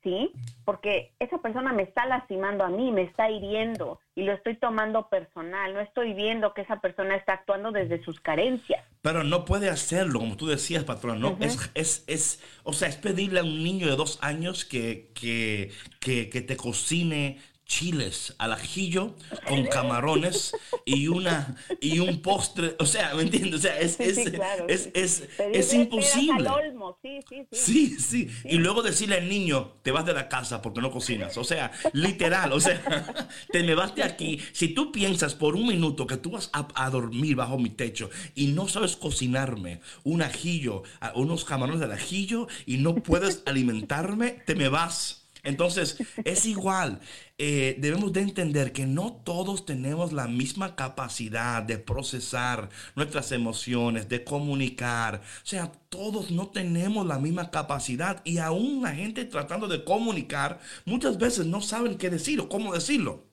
[0.03, 0.31] ¿sí?
[0.65, 5.09] Porque esa persona me está lastimando a mí, me está hiriendo y lo estoy tomando
[5.09, 8.83] personal, no estoy viendo que esa persona está actuando desde sus carencias.
[9.01, 11.19] Pero no puede hacerlo, como tú decías, patrón.
[11.19, 15.11] No, es, es, es, o sea, es pedirle a un niño de dos años que,
[15.13, 19.13] que, que, que te cocine chiles al ajillo
[19.45, 22.75] con camarones y una y un postre.
[22.79, 23.55] O sea, ¿me entiendes?
[23.55, 25.23] O sea, es, es, sí, claro, es, sí.
[25.53, 26.47] es, imposible.
[26.47, 27.57] al sí, sí, sí.
[27.59, 28.29] Sí, sí.
[28.45, 31.37] Y luego decirle al niño, te vas de la casa porque no cocinas.
[31.37, 34.39] O sea, literal, o sea, te me vas de aquí.
[34.53, 38.09] Si tú piensas por un minuto que tú vas a, a dormir bajo mi techo
[38.33, 40.83] y no sabes cocinarme un ajillo,
[41.15, 45.26] unos camarones del ajillo y no puedes alimentarme, te me vas.
[45.47, 46.99] Entonces, es igual.
[47.37, 54.09] Eh, debemos de entender que no todos tenemos la misma capacidad de procesar nuestras emociones,
[54.09, 55.21] de comunicar.
[55.43, 60.59] O sea, todos no tenemos la misma capacidad y aún la gente tratando de comunicar
[60.83, 63.23] muchas veces no saben qué decir o cómo decirlo.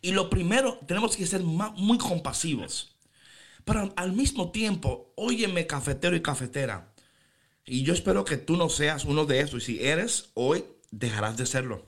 [0.00, 2.96] Y lo primero, tenemos que ser muy compasivos.
[3.66, 6.94] Pero al mismo tiempo, óyeme cafetero y cafetera.
[7.66, 9.64] Y yo espero que tú no seas uno de esos.
[9.64, 11.86] Y si eres, hoy dejarás de serlo.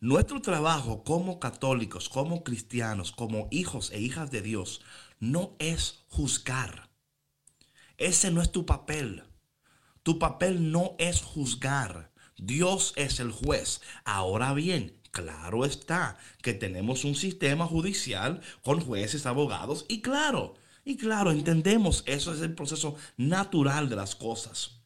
[0.00, 4.80] Nuestro trabajo como católicos, como cristianos, como hijos e hijas de Dios,
[5.18, 6.90] no es juzgar.
[7.98, 9.24] Ese no es tu papel.
[10.02, 12.12] Tu papel no es juzgar.
[12.38, 13.82] Dios es el juez.
[14.04, 20.96] Ahora bien, claro está que tenemos un sistema judicial con jueces, abogados y claro, y
[20.96, 24.79] claro, entendemos, eso es el proceso natural de las cosas.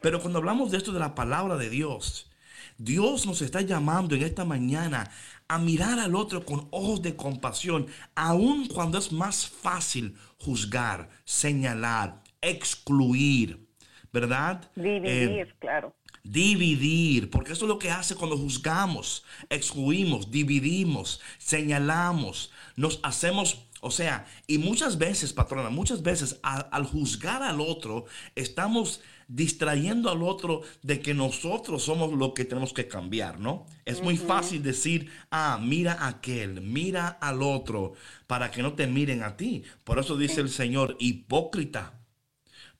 [0.00, 2.30] Pero cuando hablamos de esto de la palabra de Dios,
[2.78, 5.10] Dios nos está llamando en esta mañana
[5.48, 12.22] a mirar al otro con ojos de compasión, aun cuando es más fácil juzgar, señalar,
[12.40, 13.66] excluir,
[14.12, 14.70] ¿verdad?
[14.74, 15.94] Dividir, Eh, claro.
[16.22, 23.90] Dividir, porque eso es lo que hace cuando juzgamos, excluimos, dividimos, señalamos, nos hacemos, o
[23.90, 30.62] sea, y muchas veces, patrona, muchas veces al juzgar al otro, estamos distrayendo al otro
[30.82, 33.66] de que nosotros somos lo que tenemos que cambiar, ¿no?
[33.84, 37.92] Es muy fácil decir, ah, mira a aquel, mira al otro,
[38.26, 39.64] para que no te miren a ti.
[39.84, 42.00] Por eso dice el Señor, hipócrita,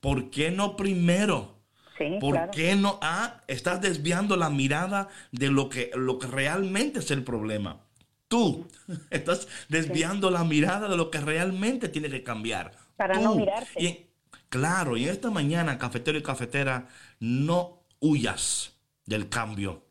[0.00, 1.60] ¿por qué no primero?
[1.98, 2.52] Sí, ¿Por claro.
[2.52, 2.98] qué no?
[3.02, 7.83] Ah, estás desviando la mirada de lo que, lo que realmente es el problema.
[8.34, 8.66] Tú
[9.10, 12.72] estás desviando la mirada de lo que realmente tiene que cambiar.
[12.96, 13.22] Para Tú.
[13.22, 13.80] no mirarte.
[13.80, 14.06] Y
[14.48, 16.88] claro, y en esta mañana, cafetero y cafetera,
[17.20, 18.72] no huyas
[19.06, 19.84] del cambio.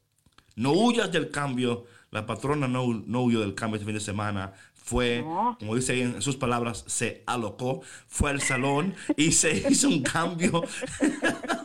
[0.58, 1.86] No huyas del cambio.
[2.12, 4.52] La patrona no, no huyó del cambio este fin de semana.
[4.74, 5.24] Fue,
[5.58, 10.64] como dice en sus palabras, se alocó, fue al salón y se hizo un cambio.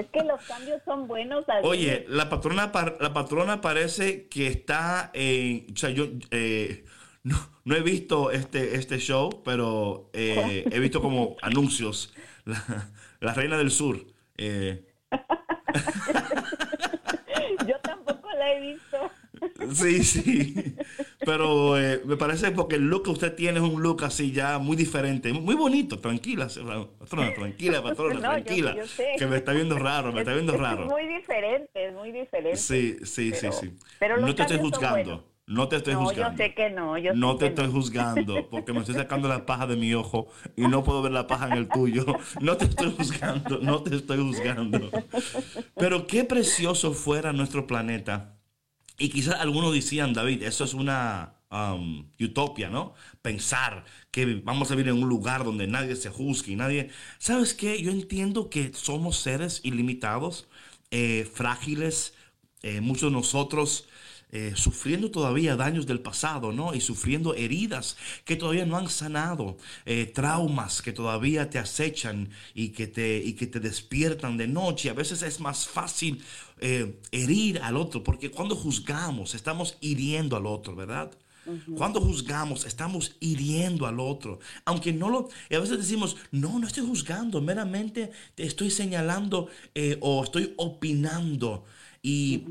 [0.00, 1.46] Es que los cambios son buenos.
[1.46, 1.68] David.
[1.68, 6.84] Oye, la patrona, par- la patrona parece que está en, o sea, yo eh,
[7.22, 12.14] no, no he visto este, este show, pero eh, he visto como anuncios.
[12.44, 13.98] La, la reina del sur.
[14.38, 14.86] eh,
[17.66, 19.09] Yo tampoco la he visto.
[19.72, 20.54] Sí, sí.
[21.24, 24.58] Pero eh, me parece porque el look que usted tiene es un look así ya
[24.58, 26.48] muy diferente, muy bonito, tranquila,
[26.98, 28.74] patrona, tranquila, patrona, No, tranquila.
[28.76, 29.12] yo sé.
[29.18, 30.86] Que me está viendo raro, me está viendo Es- es raro.
[30.86, 32.56] muy diferente, es muy diferente.
[32.56, 33.72] Sí, sí, Pero- sí, sí.
[33.98, 35.26] pero no te estoy juzgando.
[35.46, 36.38] No te estoy no, juzgando.
[36.38, 36.96] yo sé que no.
[36.96, 40.62] Yo No te estoy juzgando porque me estoy sacando la paja de mi ojo y
[40.62, 42.06] no puedo ver la paja en el tuyo.
[42.40, 44.90] No te estoy juzgando, no te estoy juzgando.
[45.76, 48.36] Pero qué precioso fuera nuestro planeta.
[49.00, 52.92] Y quizás algunos decían, David, eso es una um, utopia, ¿no?
[53.22, 56.90] Pensar que vamos a vivir en un lugar donde nadie se juzgue y nadie...
[57.18, 57.82] ¿Sabes qué?
[57.82, 60.48] Yo entiendo que somos seres ilimitados,
[60.90, 62.12] eh, frágiles,
[62.62, 63.86] eh, muchos de nosotros
[64.32, 66.74] eh, sufriendo todavía daños del pasado, ¿no?
[66.74, 72.70] Y sufriendo heridas que todavía no han sanado, eh, traumas que todavía te acechan y
[72.70, 74.90] que te, y que te despiertan de noche.
[74.90, 76.22] A veces es más fácil
[76.58, 81.10] eh, herir al otro, porque cuando juzgamos estamos hiriendo al otro, ¿verdad?
[81.76, 84.38] Cuando juzgamos, estamos hiriendo al otro.
[84.64, 85.28] Aunque no lo...
[85.48, 90.54] y a veces decimos, no, no estoy juzgando, meramente te estoy señalando eh, o estoy
[90.56, 91.64] opinando.
[92.02, 92.44] Y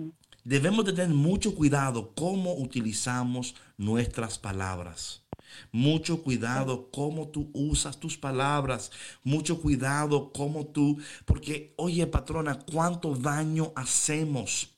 [0.44, 5.24] debemos de tener mucho cuidado cómo utilizamos nuestras palabras.
[5.72, 8.92] Mucho cuidado cómo tú usas tus palabras.
[9.24, 11.00] Mucho cuidado cómo tú...
[11.26, 14.76] Porque, oye, patrona, ¿cuánto daño hacemos?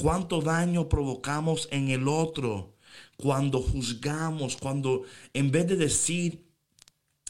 [0.00, 2.74] cuánto daño provocamos en el otro
[3.16, 5.02] cuando juzgamos, cuando
[5.34, 6.49] en vez de decir,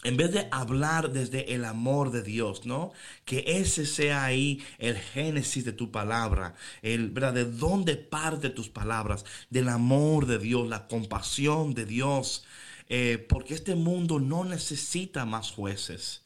[0.05, 2.93] en vez de hablar desde el amor de Dios, ¿no?
[3.25, 7.35] Que ese sea ahí el génesis de tu palabra, el, ¿verdad?
[7.35, 12.45] De dónde parte tus palabras, del amor de Dios, la compasión de Dios,
[12.89, 16.23] eh, porque este mundo no necesita más jueces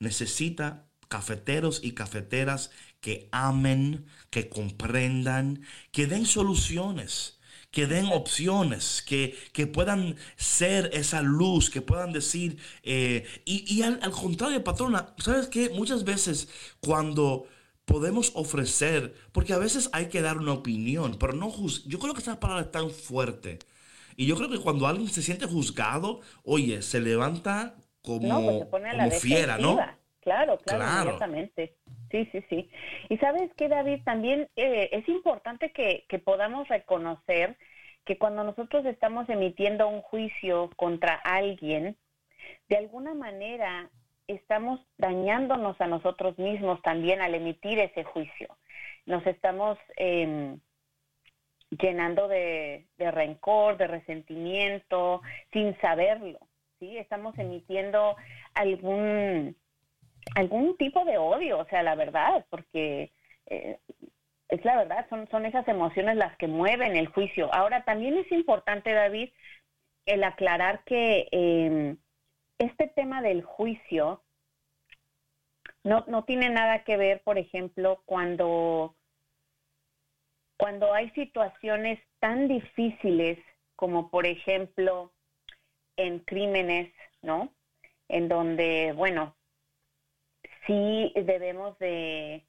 [0.00, 7.38] necesita cafeteros y cafeteras que amen, que comprendan, que den soluciones,
[7.70, 13.82] que den opciones, que, que puedan ser esa luz, que puedan decir, eh, y, y
[13.82, 15.70] al, al contrario, patrona, ¿sabes qué?
[15.70, 16.48] Muchas veces
[16.80, 17.46] cuando
[17.84, 22.14] podemos ofrecer, porque a veces hay que dar una opinión, pero no juz- yo creo
[22.14, 23.58] que esa palabra es tan fuerte.
[24.16, 28.58] Y yo creo que cuando alguien se siente juzgado, oye, se levanta como, No, pues
[28.58, 29.76] se pone a la como fiera, ¿no?
[30.20, 30.86] Claro, claro, Claro.
[30.86, 31.76] inmediatamente.
[32.10, 32.70] Sí, sí, sí.
[33.08, 37.56] Y sabes que, David, también eh, es importante que, podamos reconocer
[38.04, 41.96] que cuando nosotros estamos emitiendo un juicio contra alguien,
[42.68, 43.90] de alguna manera
[44.26, 48.56] estamos dañándonos a nosotros mismos también al emitir ese juicio.
[49.06, 50.56] Nos estamos, eh,
[51.70, 56.40] llenando de, de rencor, de resentimiento, sin saberlo,
[56.78, 56.98] ¿sí?
[56.98, 58.16] Estamos emitiendo
[58.54, 59.56] algún,
[60.34, 63.12] algún tipo de odio, o sea, la verdad, porque
[63.46, 63.78] eh,
[64.48, 67.52] es la verdad, son, son esas emociones las que mueven el juicio.
[67.54, 69.30] Ahora, también es importante, David,
[70.06, 71.96] el aclarar que eh,
[72.58, 74.22] este tema del juicio
[75.84, 78.96] no, no tiene nada que ver, por ejemplo, cuando,
[80.56, 83.38] cuando hay situaciones tan difíciles
[83.76, 85.12] como, por ejemplo,
[85.96, 86.92] en crímenes,
[87.22, 87.52] ¿no?
[88.08, 89.36] En donde, bueno,
[90.70, 92.46] sí debemos de,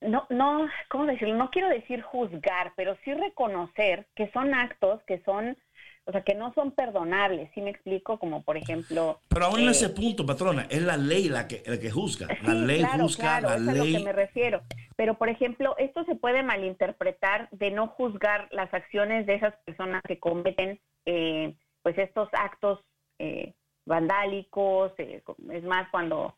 [0.00, 1.34] no, no, ¿cómo decirlo?
[1.34, 5.56] No quiero decir juzgar, pero sí reconocer que son actos que son,
[6.04, 8.18] o sea, que no son perdonables, ¿sí me explico?
[8.18, 9.20] Como por ejemplo...
[9.28, 12.28] Pero aún en eh, ese punto, patrona, es la ley la que, la que juzga.
[12.42, 13.96] La Sí, ley claro, juzga, claro, la es a lo ley...
[13.96, 14.62] que me refiero.
[14.96, 20.02] Pero, por ejemplo, esto se puede malinterpretar de no juzgar las acciones de esas personas
[20.06, 22.80] que cometen, eh, pues, estos actos
[23.18, 23.54] eh,
[23.84, 26.36] vandálicos, eh, es más, cuando,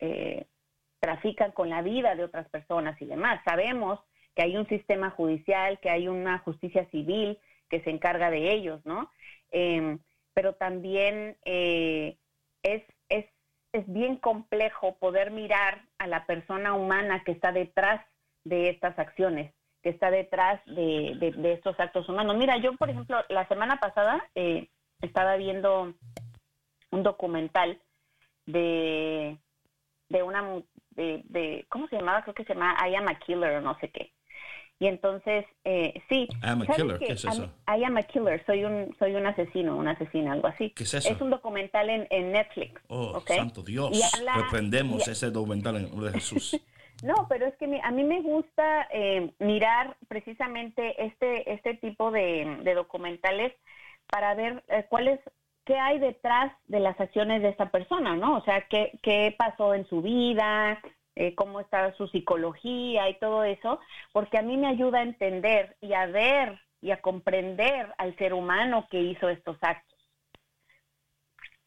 [0.00, 0.46] eh,
[1.00, 3.40] trafican con la vida de otras personas y demás.
[3.44, 4.00] Sabemos
[4.34, 7.38] que hay un sistema judicial, que hay una justicia civil
[7.68, 9.10] que se encarga de ellos, ¿no?
[9.50, 9.98] Eh,
[10.34, 12.16] pero también eh,
[12.62, 13.26] es, es,
[13.72, 18.04] es bien complejo poder mirar a la persona humana que está detrás
[18.44, 22.36] de estas acciones, que está detrás de, de- de estos actos humanos.
[22.36, 24.68] Mira, yo, por ejemplo, la semana pasada eh,
[25.02, 25.94] estaba viendo
[26.90, 27.80] un documental
[28.46, 29.36] de,
[30.08, 30.42] de una,
[30.90, 32.22] de, de, ¿cómo se llamaba?
[32.22, 34.12] Creo que se llama I Am a Killer o no sé qué.
[34.80, 36.28] Y entonces, eh, sí.
[36.30, 37.06] I am a ¿sabes killer, qué?
[37.06, 37.50] ¿qué es eso?
[37.66, 40.70] I am a killer, soy un, soy un asesino, una asesina, algo así.
[40.70, 41.08] ¿Qué es eso?
[41.12, 42.80] Es un documental en, en Netflix.
[42.88, 43.90] Oh, santo Dios.
[44.16, 46.60] Habla- Reprendemos y- ese documental en nombre de Jesús.
[47.00, 52.10] No, pero es que mi- a mí me gusta eh, mirar precisamente este este tipo
[52.10, 53.52] de, de documentales
[54.08, 55.20] para ver eh, cuál es
[55.68, 58.38] qué hay detrás de las acciones de esta persona, ¿no?
[58.38, 60.80] O sea, qué, qué pasó en su vida,
[61.14, 63.78] eh, cómo está su psicología y todo eso,
[64.12, 68.32] porque a mí me ayuda a entender y a ver y a comprender al ser
[68.32, 69.98] humano que hizo estos actos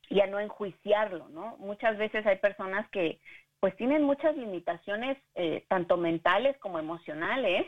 [0.09, 1.57] y a no enjuiciarlo, ¿no?
[1.57, 3.21] Muchas veces hay personas que
[3.59, 7.67] pues tienen muchas limitaciones, eh, tanto mentales como emocionales,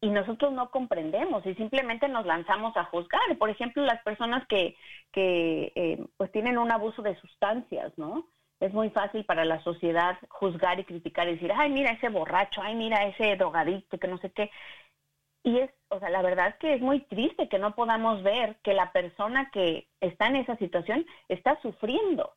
[0.00, 3.38] y nosotros no comprendemos y simplemente nos lanzamos a juzgar.
[3.38, 4.76] Por ejemplo, las personas que,
[5.12, 8.26] que eh, pues tienen un abuso de sustancias, ¿no?
[8.60, 12.60] Es muy fácil para la sociedad juzgar y criticar y decir, ay, mira ese borracho,
[12.62, 14.50] ay, mira ese drogadicto, que no sé qué.
[15.42, 18.56] Y es, o sea, la verdad es que es muy triste que no podamos ver
[18.62, 22.34] que la persona que está en esa situación está sufriendo,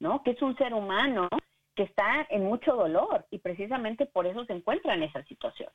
[0.00, 0.22] ¿no?
[0.22, 1.28] Que es un ser humano
[1.76, 5.70] que está en mucho dolor y precisamente por eso se encuentra en esa situación.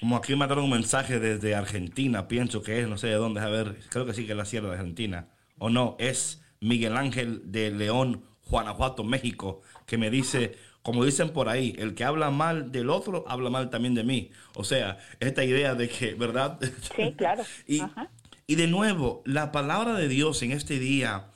[0.00, 3.40] Como aquí me mandaron un mensaje desde Argentina, pienso que es, no sé de dónde,
[3.40, 5.28] a ver, creo que sí que es la Sierra de Argentina.
[5.58, 11.48] O no, es Miguel Ángel de León, Guanajuato, México, que me dice, como dicen por
[11.48, 14.30] ahí, el que habla mal del otro, habla mal también de mí.
[14.54, 16.58] O sea, esta idea de que, ¿verdad?
[16.96, 17.44] Sí, claro.
[17.66, 18.10] y, Ajá.
[18.46, 21.26] y de nuevo, la palabra de Dios en este día,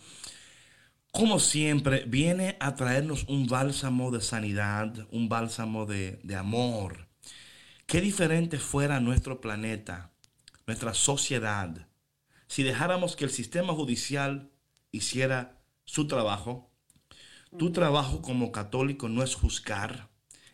[1.11, 7.09] como siempre, viene a traernos un bálsamo de sanidad, un bálsamo de, de amor.
[7.93, 10.15] Qué diferente fuera nuestro planeta,
[10.67, 11.89] nuestra sociedad,
[12.49, 14.51] si dejáramos que el sistema judicial
[14.93, 16.71] hiciera su trabajo.
[17.59, 20.09] Tu trabajo como católico no es juzgar,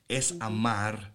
[0.09, 1.15] es amar.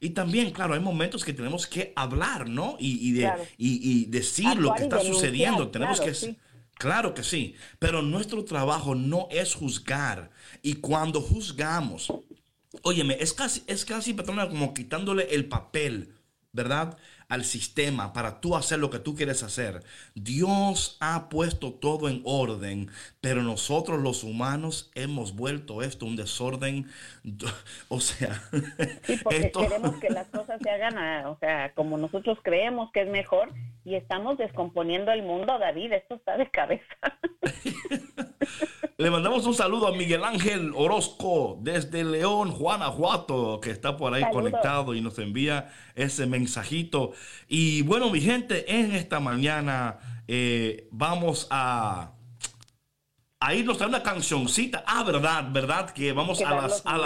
[0.00, 2.76] Y también, claro, hay momentos que tenemos que hablar, ¿no?
[2.78, 3.44] Y, y de, Claro.
[3.56, 5.70] y, y decir lo que está sucediendo.
[5.70, 6.14] Tenemos claro, que...
[6.14, 6.36] sí.
[6.74, 10.30] Claro que sí, pero nuestro trabajo no es juzgar.
[10.60, 12.12] Y cuando juzgamos,
[12.82, 16.14] óyeme, es casi, es casi, patrona, como quitándole el papel,
[16.52, 16.96] ¿verdad?
[17.28, 19.82] Al sistema para tú hacer lo que tú quieres hacer.
[20.14, 22.90] Dios ha puesto todo en orden,
[23.24, 26.86] pero nosotros los humanos hemos vuelto esto un desorden.
[27.88, 28.40] O sea,
[29.04, 32.90] Sí, porque esto- queremos que las cosas se hagan, a- o sea, como nosotros creemos
[32.92, 33.50] que es mejor
[33.84, 36.84] y estamos descomponiendo el mundo, David, esto está de cabeza.
[38.96, 44.22] Le mandamos un saludo a Miguel Ángel Orozco desde León, Guanajuato, que está por ahí
[44.22, 44.42] Saludos.
[44.42, 47.12] conectado y nos envía ese mensajito.
[47.48, 49.98] Y bueno, mi gente, en esta mañana
[50.28, 52.12] eh, vamos a,
[53.44, 54.84] a irnos a una cancioncita.
[54.86, 56.82] Ah, verdad, verdad, que vamos Que a las...
[56.86, 56.96] A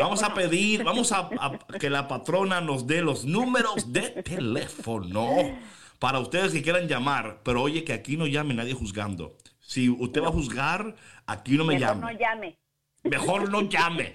[0.00, 5.56] vamos a pedir, vamos a, a que la patrona nos dé los números de teléfono
[6.00, 7.42] para ustedes que quieran llamar.
[7.44, 9.36] Pero oye, que aquí no llame nadie juzgando.
[9.60, 10.96] Si usted va a juzgar,
[11.26, 12.12] aquí no me Mejor llame.
[12.12, 12.58] no llame.
[13.04, 14.12] Mejor no llame.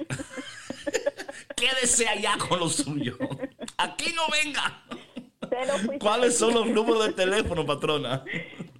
[1.55, 3.17] Quédese allá con lo suyo.
[3.77, 4.83] Aquí no venga.
[5.99, 8.23] ¿Cuáles son los números de teléfono, patrona?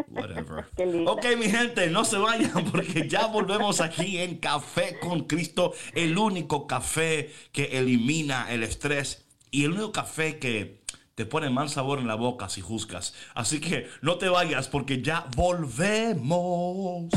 [0.08, 0.66] Whatever.
[1.06, 6.16] Ok, mi gente, no se vayan porque ya volvemos aquí en Café con Cristo, el
[6.18, 10.80] único café que elimina el estrés y el único café que
[11.14, 13.14] te pone mal sabor en la boca si juzgas.
[13.34, 17.08] Así que no te vayas porque ya volvemos.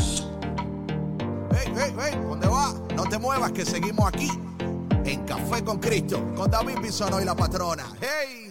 [1.51, 2.73] Hey, hey, hey, ¿dónde va?
[2.95, 4.27] No te muevas que seguimos aquí
[5.05, 7.85] en Café con Cristo con David Bisono y la patrona.
[7.99, 8.50] Hey.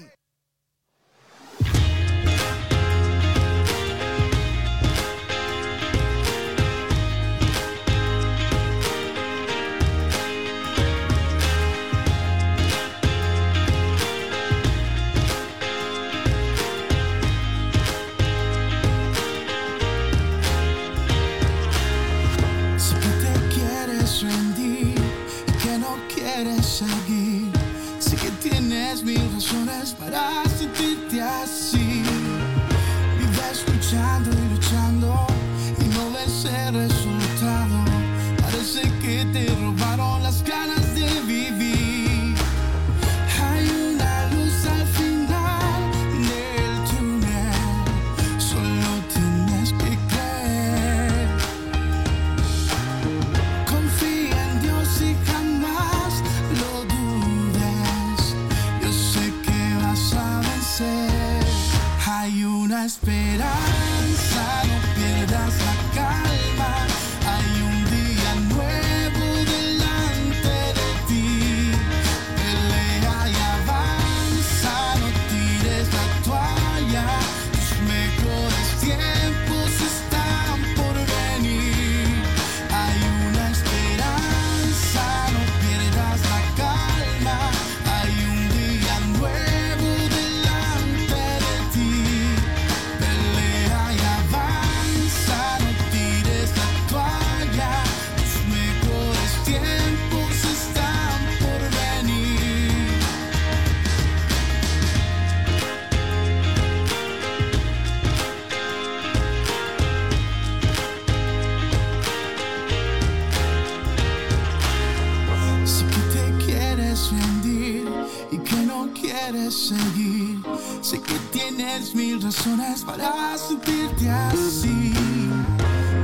[119.41, 120.43] Quieres seguir.
[120.83, 124.93] Sé que tienes mil razones para sentirte así.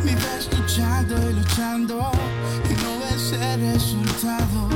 [0.04, 2.10] Vives luchando y luchando
[2.64, 4.68] y no ves el resultado.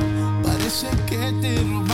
[0.42, 1.89] Parece que te robaron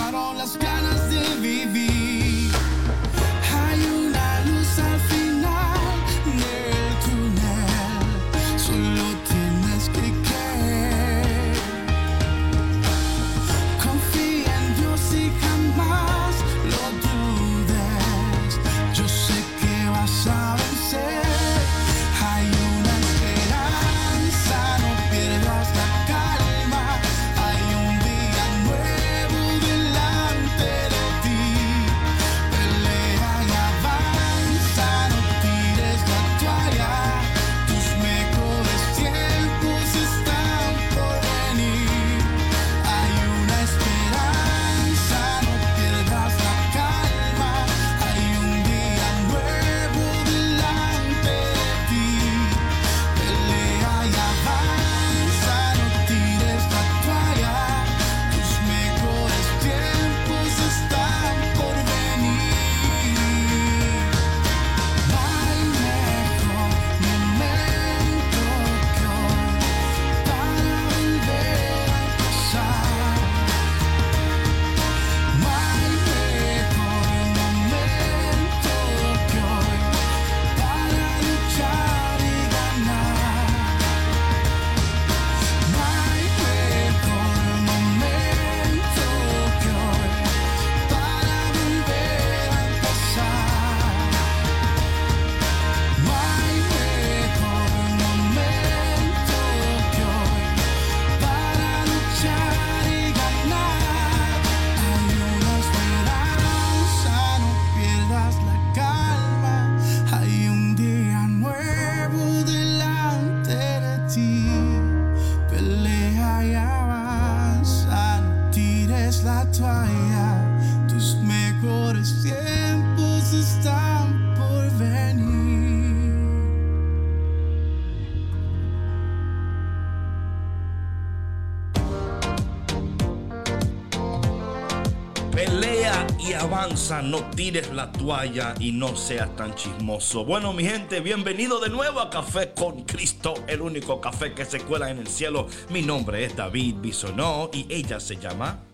[137.47, 140.25] tires la toalla y no seas tan chismoso.
[140.25, 144.59] Bueno, mi gente, bienvenido de nuevo a Café con Cristo, el único café que se
[144.59, 145.47] cuela en el cielo.
[145.71, 148.65] Mi nombre es David Bisonó y ella se llama...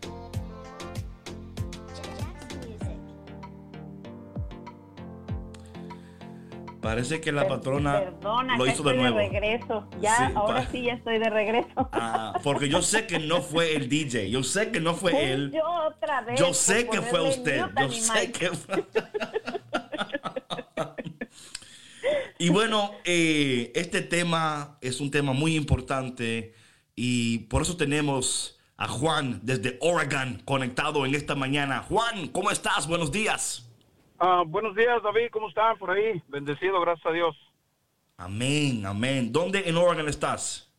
[6.93, 9.17] Parece que la patrona Perdona, lo hizo de estoy nuevo.
[9.17, 9.89] regreso.
[10.03, 11.89] Ya, Sí, ahora sí ya estoy de regreso.
[11.91, 15.53] Ah, porque yo sé que no fue el DJ, yo sé que no fue él.
[15.55, 16.39] Yo otra vez.
[16.39, 17.93] Yo sé que fue usted, yo animal.
[18.19, 18.85] sé que fue.
[22.39, 26.55] y bueno, eh, este tema es un tema muy importante
[26.95, 31.79] y por eso tenemos a Juan desde Oregon conectado en esta mañana.
[31.89, 32.87] Juan, ¿cómo estás?
[32.87, 33.67] Buenos días.
[34.25, 35.31] Ah, buenos días, David.
[35.33, 36.23] ¿Cómo están por ahí?
[36.29, 37.37] Bendecido, gracias a Dios.
[38.17, 39.33] Amén, amén.
[39.33, 40.73] ¿Dónde en Oregon estás?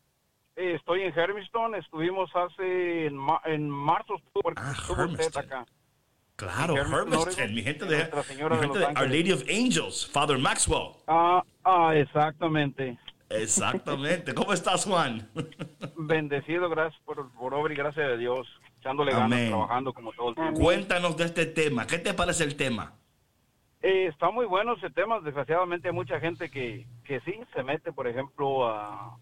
[0.56, 1.76] Eh, estoy en Hermiston.
[1.76, 4.16] Estuvimos hace en, ma- en marzo.
[4.16, 4.72] Estuvo, Ah,
[5.20, 5.66] estuvo acá.
[6.38, 9.02] Claro, Hermiston, mi gente de, Nuestra Señora mi gente de Our.
[9.10, 10.94] Lady of Angels, Father Maxwell.
[11.08, 12.98] Ah, ah, exactamente.
[13.30, 14.34] Exactamente.
[14.34, 15.30] ¿Cómo estás, Juan?
[15.98, 18.48] Bendecido, gracias por, por obra y gracias a Dios.
[18.80, 19.50] Echándole ganas, Amén.
[19.50, 20.60] trabajando como todo el tiempo.
[20.62, 21.86] Cuéntanos de este tema.
[21.86, 22.94] ¿Qué te parece el tema?
[23.84, 25.20] Eh, está muy bueno ese tema.
[25.20, 29.18] Desgraciadamente hay mucha gente que, que sí se mete, por ejemplo, a...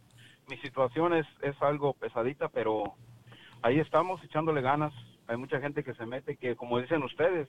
[0.47, 2.93] Mi situación es, es algo pesadita, pero
[3.63, 4.93] ahí estamos echándole ganas.
[5.27, 7.47] Hay mucha gente que se mete, que como dicen ustedes,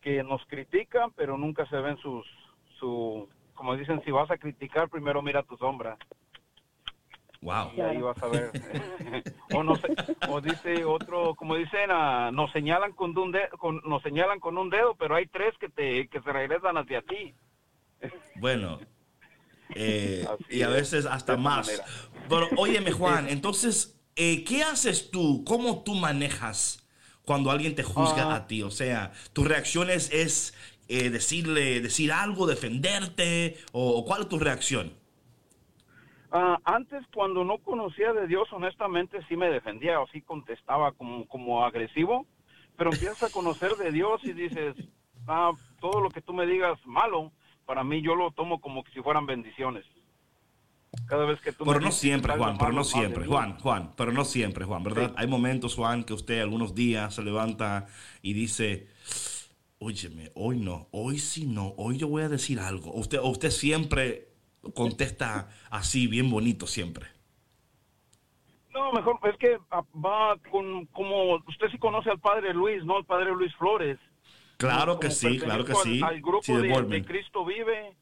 [0.00, 2.26] que nos critican, pero nunca se ven sus,
[2.78, 5.96] su, como dicen, si vas a criticar, primero mira tu sombra
[7.40, 7.70] Wow.
[7.76, 8.50] y ahí vas a ver.
[9.54, 14.40] o o dice otro, como dicen, ah, nos señalan con un dedo, con, nos señalan
[14.40, 17.34] con un dedo, pero hay tres que te, que se regresan hacia ti.
[18.36, 18.80] Bueno.
[19.74, 21.66] eh, y a es, veces hasta más.
[21.66, 21.84] manera.
[22.28, 25.44] Pero óyeme, Juan, entonces, eh, ¿qué haces tú?
[25.44, 26.86] ¿Cómo tú manejas
[27.24, 28.36] cuando alguien te juzga Ah.
[28.36, 28.62] a ti?
[28.62, 30.54] O sea, ¿tu reacción es, es,
[30.88, 33.56] eh, decirle, decir algo, defenderte?
[33.72, 34.92] ¿O cuál es tu reacción?
[36.30, 41.26] Ah, antes, cuando no conocía de Dios, honestamente sí me defendía o sí contestaba como,
[41.26, 42.26] como agresivo,
[42.76, 44.76] pero empiezas a conocer de Dios y dices,
[45.26, 47.32] ah, todo lo que tú me digas malo,
[47.64, 49.84] para mí yo lo tomo como que si fueran bendiciones.
[51.06, 53.92] Cada vez que tú me Pero no dices siempre, Juan, pero no siempre, Juan, Juan,
[53.96, 55.08] pero no siempre, Juan, ¿verdad?
[55.08, 55.14] Sí.
[55.16, 57.86] Hay momentos, Juan, que usted algunos días se levanta
[58.20, 58.88] y dice,
[59.78, 62.92] óyeme, hoy no, hoy sí no, hoy yo voy a decir algo.
[62.92, 64.27] Usted, usted siempre
[64.74, 67.06] contesta así, bien bonito siempre.
[68.72, 72.98] No, mejor, es que ah, va con, como, usted sí conoce al padre Luis, ¿no?
[72.98, 73.98] El padre Luis Flores.
[74.56, 76.02] Claro que sí, claro que pertenezco sí.
[76.02, 77.96] Al, al grupo Sí, de Cristo Vive,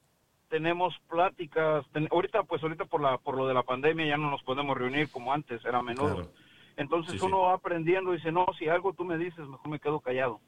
[0.49, 1.85] tenemos pláticas.
[1.93, 4.77] ten- ahorita, pues ahorita por la por lo de la pandemia ya no nos podemos
[4.77, 6.15] reunir como antes, era menudo.
[6.15, 6.33] Claro.
[6.77, 7.25] Entonces Sí, sí.
[7.25, 10.41] uno va aprendiendo y dice, no, si algo tú me dices, mejor me quedo callado.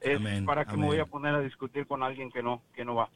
[0.00, 0.80] Es Amén, para que amén.
[0.82, 3.10] me voy a poner a discutir con alguien que no, que no va.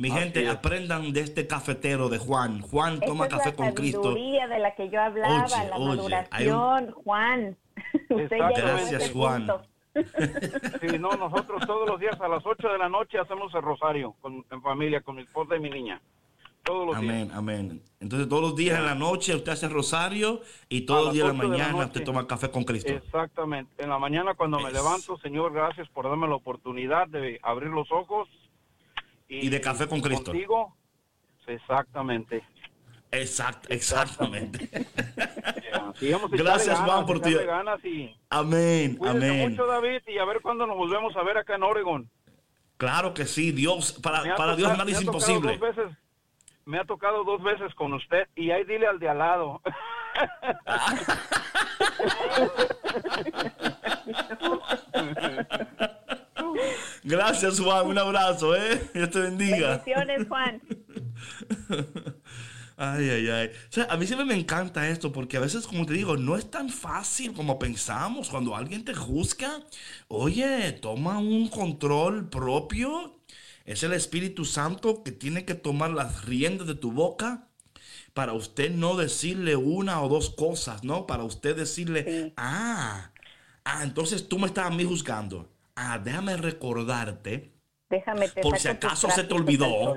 [0.00, 0.48] Mi Así gente, es.
[0.48, 2.62] aprendan de este cafetero de Juan.
[2.62, 4.02] Juan Esa toma es café la con Cristo.
[4.02, 7.56] sabiduría de la que yo hablaba, Oye, la oye, maduración, Juan.
[8.08, 9.46] Usted a Gracias, Juan.
[9.94, 14.14] Sí, no, nosotros todos los días a las 8 de la noche hacemos el rosario
[14.22, 16.00] con, en familia, con mi esposa y mi niña.
[16.64, 17.12] Todos los días.
[17.14, 17.82] Amén, amén.
[18.00, 20.40] Entonces todos los días en la noche usted hace rosario
[20.70, 22.90] y todos los días en la la mañana usted toma café con Cristo.
[22.92, 23.70] Exactamente.
[23.82, 27.68] En la mañana cuando me Es- levanto, Señor, gracias por darme la oportunidad de abrir
[27.70, 28.28] los ojos.
[29.30, 30.32] Y de café con Cristo.
[30.32, 30.76] Contigo.
[31.46, 32.42] Exactamente.
[33.12, 34.68] Exact, exactamente.
[35.94, 39.50] Sigamos Gracias, Juan, por ganas y amén, cuídese amén.
[39.50, 42.08] mucho, David, y a ver cuándo nos volvemos a ver acá en Oregon.
[42.76, 45.58] Claro que sí, Dios, para, para Dios tocado- nada me es ha tocado imposible.
[45.58, 45.96] dos veces-
[46.66, 49.60] me ha tocado dos veces con usted y ahí dile al de al lado.
[57.02, 58.90] Gracias, Juan, un abrazo, ¿eh?
[58.94, 59.78] Dios te bendiga.
[59.78, 60.60] Bendiciones, Juan.
[62.82, 63.48] Ay, ay, ay.
[63.48, 66.34] O sea, a mí siempre me encanta esto porque a veces, como te digo, no
[66.36, 68.30] es tan fácil como pensamos.
[68.30, 69.60] Cuando alguien te juzga,
[70.08, 73.20] oye, toma un control propio.
[73.66, 77.48] Es el Espíritu Santo que tiene que tomar las riendas de tu boca
[78.14, 81.06] para usted no decirle una o dos cosas, ¿no?
[81.06, 82.32] Para usted decirle, Sí.
[82.38, 83.12] ah,
[83.64, 85.50] ah, entonces tú me estás a mí juzgando.
[85.82, 87.54] Ah, déjame recordarte
[87.88, 89.96] Déjame te por si acaso se te olvidó.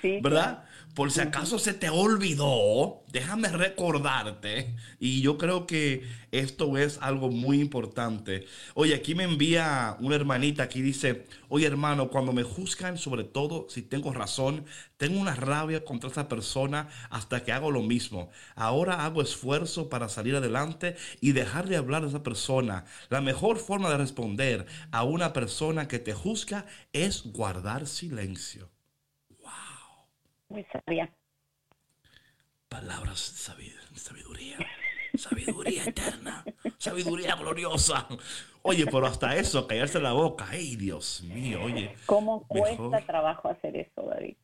[0.00, 0.64] Sí, ¿verdad?
[0.98, 4.74] Por si acaso se te olvidó, déjame recordarte.
[4.98, 8.46] Y yo creo que esto es algo muy importante.
[8.74, 13.68] Oye, aquí me envía una hermanita aquí dice, oye hermano, cuando me juzgan, sobre todo
[13.70, 14.64] si tengo razón,
[14.96, 18.30] tengo una rabia contra esa persona hasta que hago lo mismo.
[18.56, 22.86] Ahora hago esfuerzo para salir adelante y dejar de hablar de esa persona.
[23.08, 28.68] La mejor forma de responder a una persona que te juzga es guardar silencio.
[30.48, 31.12] Muy sabia.
[32.68, 34.58] Palabras de sabi- sabiduría.
[35.16, 36.44] Sabiduría eterna.
[36.78, 38.06] Sabiduría gloriosa.
[38.62, 40.46] Oye, pero hasta eso, callarse la boca.
[40.50, 41.62] ¡Ay, Dios mío!
[41.64, 41.96] Oye.
[42.06, 44.36] ¿Cómo cuesta mejor- trabajo hacer eso, David?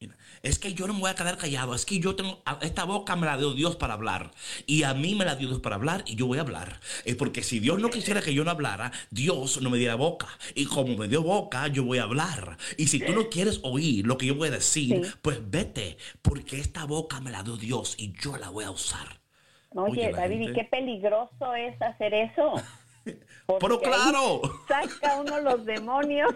[0.00, 1.74] Mira, Es que yo no me voy a quedar callado.
[1.74, 2.40] Es que yo tengo.
[2.60, 4.30] Esta boca me la dio Dios para hablar.
[4.64, 6.04] Y a mí me la dio Dios para hablar.
[6.06, 6.78] Y yo voy a hablar.
[7.04, 10.28] Eh, porque si Dios no quisiera que yo no hablara, Dios no me diera boca.
[10.54, 12.58] Y como me dio boca, yo voy a hablar.
[12.76, 15.12] Y si tú no quieres oír lo que yo voy a decir, Sí.
[15.20, 15.96] pues vete.
[16.22, 19.18] Porque esta boca me la dio Dios y yo la voy a usar.
[19.70, 22.54] Oye, David, ¿y qué peligroso es hacer eso?
[23.60, 24.42] Pero claro.
[24.66, 26.34] Saca uno los demonios.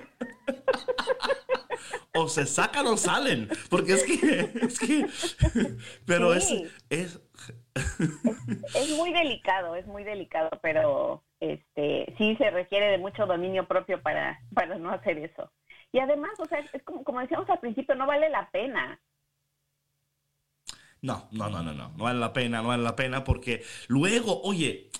[2.14, 3.48] o se sacan o salen.
[3.70, 5.06] Porque es que, es que,
[6.06, 6.66] pero Sí.
[6.90, 7.20] es, es,
[8.74, 14.00] Es muy delicado, es muy delicado, pero este sí se requiere de mucho dominio propio
[14.02, 15.50] para, para no hacer eso.
[15.92, 18.98] Y además, o sea, es como, como decíamos al principio, no vale la pena.
[21.02, 24.40] no, no, no, no, no, no vale la pena, no vale la pena porque luego,
[24.42, 24.90] oye,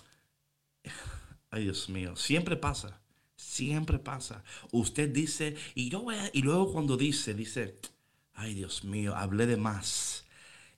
[1.52, 3.00] ay Dios mío, siempre pasa,
[3.36, 4.44] siempre pasa.
[4.72, 7.78] Usted dice, y yo voy a- y luego cuando dice, dice,
[8.34, 10.26] ay Dios mío, hablé de más.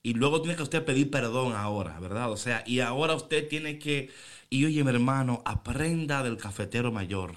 [0.02, 2.32] Y luego tiene que usted pedir perdón ahora, ¿verdad?
[2.32, 4.10] O sea, y ahora usted tiene que,
[4.50, 7.34] y oye mi hermano, aprenda del cafetero mayor.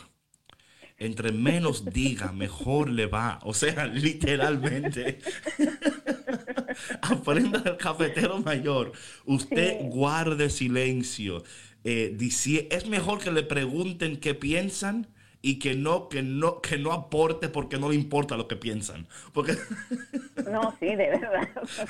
[1.00, 3.40] Entre menos diga, mejor le va.
[3.44, 5.20] O sea, literalmente.
[7.02, 8.92] Aprenda del cafetero mayor.
[9.26, 11.44] Usted guarde silencio.
[11.90, 15.08] Eh, dici- es mejor que le pregunten qué piensan
[15.42, 19.08] y que no, que no, que no aporte porque no le importa lo que piensan.
[19.32, 19.54] Porque,
[20.52, 21.48] No, sí, de verdad.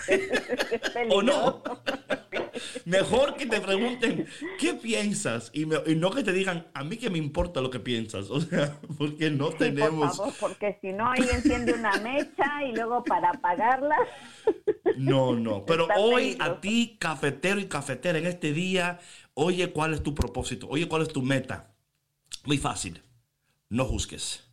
[1.10, 1.64] O no.
[2.86, 4.28] Mejor que te pregunten
[4.60, 7.70] qué piensas y, me- y no que te digan a mí que me importa lo
[7.70, 8.30] que piensas.
[8.30, 10.18] O sea, porque no Sí, tenemos.
[10.18, 13.96] por favor, porque si no, ahí enciende una mecha y luego para apagarla.
[14.98, 15.66] No, no.
[15.66, 16.52] Pero Está hoy peligroso.
[16.52, 19.00] a ti, cafetero y cafetera, en este día,
[19.40, 21.76] oye cuál es tu propósito, oye cuál es tu meta.
[22.46, 23.04] Muy fácil.
[23.70, 24.44] No juzgues.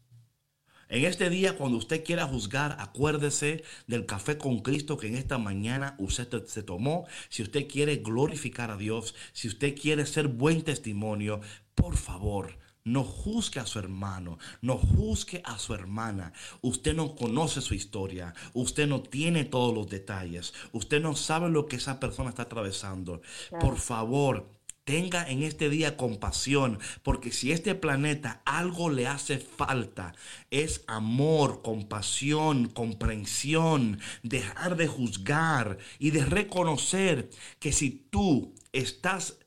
[0.89, 5.39] En este día, cuando usted quiera juzgar, acuérdese del café con Cristo que en esta
[5.39, 7.07] mañana usted te- se tomó.
[7.31, 11.41] Si usted quiere glorificar a Dios, si usted quiere ser buen testimonio,
[11.75, 16.35] por favor, no juzgue a su hermano, no juzgue a su hermana.
[16.61, 21.65] Usted no conoce su historia, usted no tiene todos los detalles, usted no sabe lo
[21.67, 23.23] que esa persona está atravesando.
[23.59, 24.51] Por favor,
[24.85, 30.15] Tenga en este día compasión, porque si este planeta algo le hace falta,
[30.51, 37.31] es amor, compasión, comprensión, dejar de juzgar y de reconocer
[37.61, 39.39] que si tú estás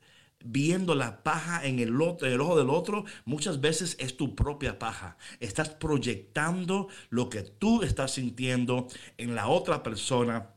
[0.44, 4.36] viendo la paja en el, otro, en el ojo del otro, muchas veces es tu
[4.36, 5.18] propia paja.
[5.40, 10.57] Estás proyectando lo que tú estás sintiendo en la otra persona.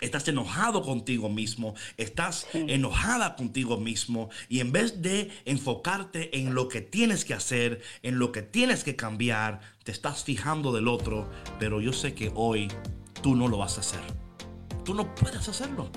[0.00, 6.68] Estás enojado contigo mismo, estás enojada contigo mismo y en vez de enfocarte en lo
[6.68, 11.30] que tienes que hacer, en lo que tienes que cambiar, te estás fijando del otro,
[11.58, 12.68] pero yo sé que hoy
[13.22, 14.00] tú no lo vas a hacer.
[14.84, 15.88] Tú no puedes hacerlo.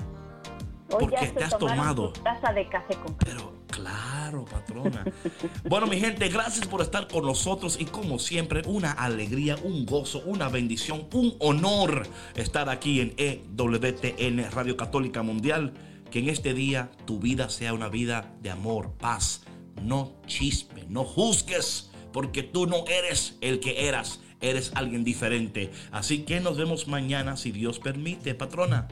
[0.90, 2.12] Hoy Porque te has tomado.
[2.12, 5.04] taza de café con Pero claro, patrona.
[5.68, 10.22] Bueno, mi gente, gracias por estar con nosotros y como siempre, una alegría, un gozo,
[10.24, 15.74] una bendición, un honor estar aquí en EWTN Radio Católica Mundial.
[16.10, 19.42] Que en este día tu vida sea una vida de amor, paz,
[19.82, 25.70] no chisme, no juzgues, porque tú no eres el que eras, eres alguien diferente.
[25.92, 28.88] Así que nos vemos mañana si Dios permite, patrona.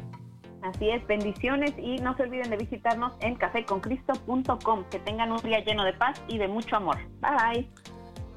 [0.63, 4.85] Así es, bendiciones y no se olviden de visitarnos en caféconcristo.com.
[4.91, 6.97] Que tengan un día lleno de paz y de mucho amor.
[7.21, 7.69] Bye.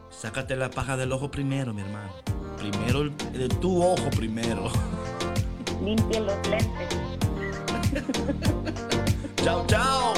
[0.10, 2.12] Sácate la paja del ojo primero, mi hermano.
[2.58, 4.70] Primero el, de tu ojo primero.
[5.84, 7.18] Limpien los lentes.
[9.44, 10.14] chao, chao.